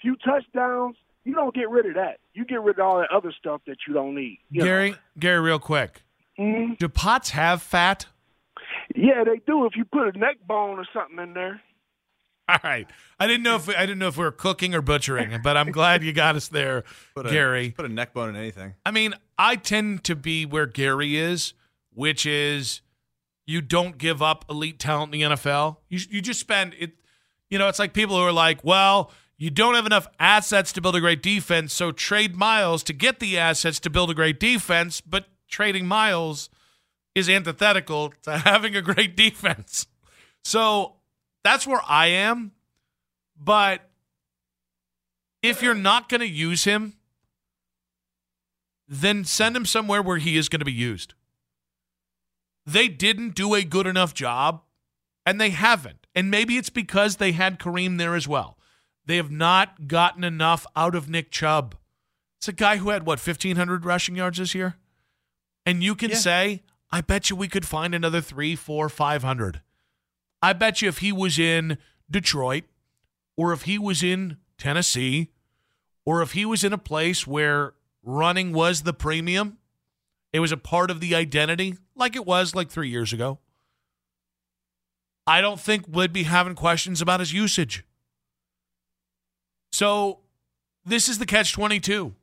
few 0.00 0.16
touchdowns, 0.16 0.96
you 1.24 1.34
don't 1.34 1.54
get 1.54 1.68
rid 1.70 1.86
of 1.86 1.94
that. 1.94 2.18
You 2.34 2.44
get 2.44 2.62
rid 2.62 2.78
of 2.78 2.84
all 2.86 2.98
that 2.98 3.10
other 3.10 3.32
stuff 3.32 3.60
that 3.66 3.78
you 3.86 3.94
don't 3.94 4.14
need. 4.14 4.38
You 4.50 4.62
Gary, 4.62 4.90
know? 4.92 4.96
Gary, 5.18 5.40
real 5.40 5.58
quick. 5.58 6.02
Mm-hmm. 6.38 6.74
Do 6.78 6.88
pots 6.88 7.30
have 7.30 7.62
fat? 7.62 8.06
Yeah, 8.94 9.24
they 9.24 9.40
do. 9.46 9.66
If 9.66 9.76
you 9.76 9.84
put 9.84 10.14
a 10.14 10.18
neck 10.18 10.36
bone 10.46 10.78
or 10.78 10.86
something 10.92 11.18
in 11.18 11.34
there. 11.34 11.60
All 12.52 12.58
right. 12.62 12.86
I 13.18 13.26
didn't 13.26 13.42
know 13.44 13.56
if 13.56 13.66
we, 13.66 13.74
I 13.74 13.86
didn't 13.86 13.98
know 13.98 14.08
if 14.08 14.16
we 14.16 14.24
were 14.24 14.32
cooking 14.32 14.74
or 14.74 14.82
butchering, 14.82 15.40
but 15.42 15.56
I'm 15.56 15.70
glad 15.70 16.02
you 16.02 16.12
got 16.12 16.36
us 16.36 16.48
there, 16.48 16.84
put 17.14 17.26
a, 17.26 17.30
Gary. 17.30 17.70
Put 17.70 17.86
a 17.86 17.88
neck 17.88 18.12
bone 18.12 18.30
in 18.30 18.36
anything. 18.36 18.74
I 18.84 18.90
mean, 18.90 19.14
I 19.38 19.56
tend 19.56 20.04
to 20.04 20.16
be 20.16 20.44
where 20.44 20.66
Gary 20.66 21.16
is, 21.16 21.54
which 21.94 22.26
is 22.26 22.80
you 23.46 23.60
don't 23.60 23.96
give 23.96 24.22
up 24.22 24.44
elite 24.50 24.78
talent 24.78 25.14
in 25.14 25.20
the 25.20 25.36
NFL. 25.36 25.76
You 25.88 26.00
you 26.10 26.20
just 26.20 26.40
spend 26.40 26.74
it. 26.78 26.92
You 27.48 27.58
know, 27.58 27.68
it's 27.68 27.78
like 27.78 27.92
people 27.92 28.16
who 28.16 28.22
are 28.22 28.32
like, 28.32 28.64
well, 28.64 29.10
you 29.36 29.50
don't 29.50 29.74
have 29.74 29.86
enough 29.86 30.06
assets 30.18 30.72
to 30.72 30.80
build 30.80 30.96
a 30.96 31.00
great 31.00 31.22
defense, 31.22 31.72
so 31.72 31.92
trade 31.92 32.36
Myles 32.36 32.82
to 32.84 32.92
get 32.92 33.20
the 33.20 33.38
assets 33.38 33.78
to 33.80 33.90
build 33.90 34.10
a 34.10 34.14
great 34.14 34.40
defense. 34.40 35.00
But 35.00 35.26
trading 35.48 35.86
Myles 35.86 36.48
is 37.14 37.28
antithetical 37.28 38.14
to 38.22 38.38
having 38.38 38.74
a 38.74 38.82
great 38.82 39.16
defense. 39.16 39.86
So 40.44 40.96
that's 41.44 41.66
where 41.66 41.80
I 41.86 42.06
am. 42.06 42.52
But 43.36 43.88
if 45.42 45.62
you're 45.62 45.74
not 45.74 46.08
going 46.08 46.20
to 46.20 46.28
use 46.28 46.64
him, 46.64 46.94
then 48.88 49.24
send 49.24 49.56
him 49.56 49.64
somewhere 49.64 50.02
where 50.02 50.18
he 50.18 50.36
is 50.36 50.48
going 50.48 50.60
to 50.60 50.66
be 50.66 50.72
used 50.72 51.14
they 52.66 52.88
didn't 52.88 53.34
do 53.34 53.54
a 53.54 53.64
good 53.64 53.86
enough 53.86 54.14
job, 54.14 54.62
and 55.26 55.40
they 55.40 55.50
haven't. 55.50 56.06
And 56.14 56.30
maybe 56.30 56.56
it's 56.56 56.70
because 56.70 57.16
they 57.16 57.32
had 57.32 57.58
Kareem 57.58 57.98
there 57.98 58.14
as 58.14 58.28
well. 58.28 58.58
They 59.06 59.16
have 59.16 59.30
not 59.30 59.88
gotten 59.88 60.24
enough 60.24 60.66
out 60.76 60.94
of 60.94 61.08
Nick 61.08 61.30
Chubb. 61.30 61.74
It's 62.38 62.48
a 62.48 62.52
guy 62.52 62.76
who 62.76 62.90
had, 62.90 63.06
what, 63.06 63.24
1,500 63.24 63.84
rushing 63.84 64.16
yards 64.16 64.38
this 64.38 64.54
year? 64.54 64.76
And 65.64 65.82
you 65.82 65.94
can 65.94 66.10
yeah. 66.10 66.16
say, 66.16 66.62
I 66.90 67.00
bet 67.00 67.30
you 67.30 67.36
we 67.36 67.48
could 67.48 67.66
find 67.66 67.94
another 67.94 68.20
three, 68.20 68.54
four, 68.54 68.88
five 68.88 69.22
hundred. 69.22 69.60
I 70.42 70.52
bet 70.52 70.82
you 70.82 70.88
if 70.88 70.98
he 70.98 71.12
was 71.12 71.38
in 71.38 71.78
Detroit, 72.10 72.64
or 73.36 73.52
if 73.52 73.62
he 73.62 73.78
was 73.78 74.02
in 74.02 74.36
Tennessee, 74.58 75.30
or 76.04 76.20
if 76.20 76.32
he 76.32 76.44
was 76.44 76.64
in 76.64 76.72
a 76.72 76.78
place 76.78 77.26
where 77.26 77.74
running 78.02 78.52
was 78.52 78.82
the 78.82 78.92
premium, 78.92 79.58
it 80.32 80.40
was 80.40 80.52
a 80.52 80.56
part 80.56 80.90
of 80.90 81.00
the 81.00 81.14
identity, 81.14 81.76
like 81.94 82.16
it 82.16 82.26
was 82.26 82.54
like 82.54 82.70
three 82.70 82.88
years 82.88 83.12
ago. 83.12 83.38
I 85.26 85.40
don't 85.40 85.60
think 85.60 85.86
we'd 85.88 86.12
be 86.12 86.24
having 86.24 86.54
questions 86.54 87.00
about 87.00 87.20
his 87.20 87.32
usage. 87.32 87.84
So 89.70 90.20
this 90.84 91.08
is 91.08 91.18
the 91.18 91.26
catch 91.26 91.52
22. 91.52 92.14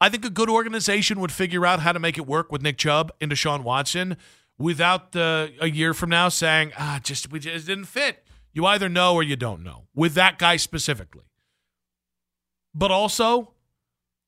I 0.00 0.08
think 0.08 0.24
a 0.24 0.30
good 0.30 0.50
organization 0.50 1.20
would 1.20 1.32
figure 1.32 1.64
out 1.64 1.80
how 1.80 1.92
to 1.92 1.98
make 1.98 2.18
it 2.18 2.26
work 2.26 2.50
with 2.52 2.62
Nick 2.62 2.78
Chubb 2.78 3.12
and 3.20 3.30
Deshaun 3.30 3.62
Watson 3.62 4.16
without 4.58 5.12
the 5.12 5.52
a 5.60 5.68
year 5.68 5.94
from 5.94 6.10
now 6.10 6.28
saying, 6.28 6.72
ah, 6.78 7.00
just 7.02 7.30
we 7.30 7.38
just 7.38 7.66
didn't 7.66 7.86
fit. 7.86 8.24
You 8.52 8.66
either 8.66 8.88
know 8.88 9.14
or 9.14 9.22
you 9.22 9.36
don't 9.36 9.62
know 9.62 9.84
with 9.94 10.14
that 10.14 10.38
guy 10.38 10.56
specifically. 10.56 11.24
But 12.74 12.90
also, 12.90 13.54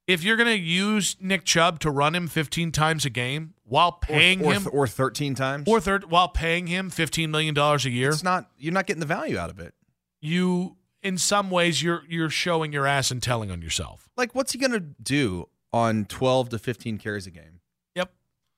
if 0.06 0.24
you're 0.24 0.36
going 0.36 0.48
to 0.48 0.58
use 0.58 1.16
Nick 1.20 1.44
Chubb 1.44 1.78
to 1.80 1.90
run 1.90 2.14
him 2.14 2.26
15 2.26 2.72
times 2.72 3.04
a 3.04 3.10
game 3.10 3.54
while 3.64 3.92
paying 3.92 4.42
or, 4.42 4.46
or, 4.46 4.54
him 4.54 4.68
or 4.72 4.86
13 4.86 5.34
times 5.34 5.68
or 5.68 5.80
third 5.80 6.10
while 6.10 6.28
paying 6.28 6.66
him 6.66 6.90
15 6.90 7.30
million 7.30 7.54
dollars 7.54 7.84
a 7.86 7.90
year, 7.90 8.10
it's 8.10 8.22
not 8.22 8.50
you're 8.56 8.72
not 8.72 8.86
getting 8.86 9.00
the 9.00 9.06
value 9.06 9.38
out 9.38 9.50
of 9.50 9.58
it. 9.58 9.74
You 10.20 10.76
in 11.02 11.16
some 11.18 11.50
ways 11.50 11.82
you're 11.82 12.02
you're 12.08 12.30
showing 12.30 12.72
your 12.72 12.86
ass 12.86 13.10
and 13.10 13.22
telling 13.22 13.50
on 13.50 13.62
yourself. 13.62 14.08
Like 14.16 14.34
what's 14.34 14.52
he 14.52 14.58
going 14.58 14.72
to 14.72 14.80
do 14.80 15.48
on 15.72 16.04
12 16.06 16.50
to 16.50 16.58
15 16.58 16.98
carries 16.98 17.26
a 17.26 17.30
game? 17.30 17.59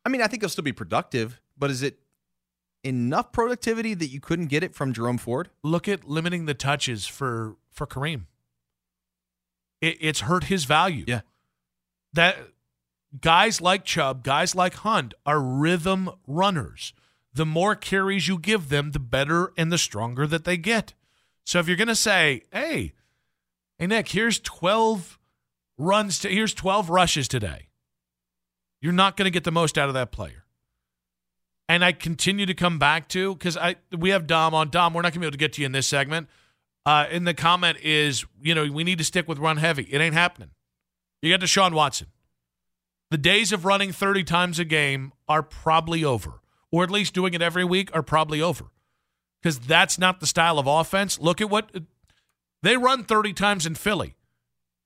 I 0.05 0.09
mean, 0.09 0.23
I 0.23 0.27
think 0.27 0.43
he'll 0.43 0.51
still 0.51 0.65
be 0.65 0.73
productive, 0.73 1.41
but 1.57 1.71
is 1.71 1.83
it 1.83 1.99
enough 2.83 3.33
productivity 3.33 3.95
that 3.95 4.09
you 4.09 4.21
couldn't 4.21 4.47
get 4.47 4.63
it 4.65 4.75
from 4.75 4.93
Jerome 4.93 5.19
Ford? 5.19 5.51
Look 5.63 5.89
at 5.89 6.09
limiting 6.09 6.47
the 6.47 6.55
touches 6.55 7.07
for 7.07 7.57
for 7.71 7.87
Kareem. 7.87 8.27
It, 9.81 9.99
it's 10.01 10.21
hurt 10.21 10.45
his 10.45 10.65
value. 10.65 11.05
Yeah 11.07 11.21
that 12.13 12.37
guys 13.21 13.61
like 13.61 13.85
Chubb, 13.85 14.23
guys 14.23 14.55
like 14.55 14.75
Hunt 14.75 15.15
are 15.25 15.41
rhythm 15.41 16.11
runners. 16.27 16.93
The 17.35 17.47
more 17.47 17.75
carries 17.75 18.29
you 18.29 18.39
give 18.39 18.69
them, 18.69 18.91
the 18.91 18.99
better 18.99 19.53
and 19.57 19.73
the 19.73 19.79
stronger 19.79 20.27
that 20.27 20.45
they 20.45 20.57
get. 20.57 20.95
So 21.45 21.59
if 21.59 21.67
you're 21.67 21.77
going 21.77 21.89
to 21.89 21.95
say, 21.95 22.43
"Hey, 22.53 22.93
hey 23.79 23.87
Nick, 23.87 24.09
here's 24.09 24.39
12 24.39 25.19
runs 25.79 26.19
to 26.21 26.29
here's 26.29 26.55
12 26.55 26.91
rushes 26.91 27.29
today." 27.29 27.69
You're 28.83 28.93
not 28.93 29.17
going 29.17 29.25
to 29.25 29.31
get 29.31 29.45
the 29.45 29.53
most 29.53 29.79
out 29.79 29.89
of 29.89 29.95
that 29.95 30.11
player. 30.11 30.45
And 31.69 31.85
I 31.85 31.93
continue 31.93 32.45
to 32.45 32.53
come 32.53 32.79
back 32.79 33.09
to 33.11 33.37
cuz 33.37 33.57
I 33.57 33.77
we 33.97 34.11
have 34.11 34.27
Dom 34.27 34.53
on 34.53 34.69
Dom, 34.69 34.93
we're 34.93 35.01
not 35.01 35.13
going 35.13 35.15
to 35.15 35.21
be 35.21 35.27
able 35.27 35.33
to 35.33 35.39
get 35.39 35.55
to 35.55 35.63
you 35.63 35.67
in 35.67 35.73
this 35.73 35.87
segment. 35.87 36.29
Uh, 36.85 37.07
in 37.11 37.23
the 37.25 37.33
comment 37.33 37.79
is, 37.81 38.27
you 38.43 38.55
know, 38.57 38.71
we 38.71 38.83
need 38.83 38.99
to 38.99 39.05
stick 39.05 39.29
with 39.29 39.39
run 39.39 39.57
heavy. 39.57 39.85
It 39.85 40.01
ain't 40.01 40.15
happening. 40.15 40.51
You 41.23 41.31
got 41.31 41.41
Deshaun 41.41 41.73
Watson. 41.73 42.09
The 43.13 43.19
days 43.19 43.53
of 43.53 43.65
running 43.65 43.93
30 43.93 44.25
times 44.25 44.59
a 44.59 44.65
game 44.65 45.13
are 45.29 45.45
probably 45.45 46.03
over, 46.03 46.41
or 46.73 46.83
at 46.83 46.91
least 46.91 47.15
doing 47.15 47.35
it 47.35 47.43
every 47.43 47.65
week 47.65 47.95
are 47.95 48.03
probably 48.03 48.43
over 48.43 48.73
because 49.41 49.61
that's 49.61 49.97
not 49.97 50.19
the 50.19 50.27
style 50.27 50.59
of 50.59 50.67
offense. 50.67 51.21
Look 51.21 51.41
at 51.41 51.49
what 51.49 51.71
they 52.63 52.77
run 52.77 53.05
30 53.05 53.33
times 53.33 53.65
in 53.65 53.77
Philly. 53.77 54.17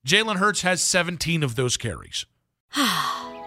Jalen 0.05 0.35
Hurts 0.35 0.61
has 0.61 0.81
17 0.81 1.41
of 1.41 1.55
those 1.55 1.77
carries. 1.77 2.27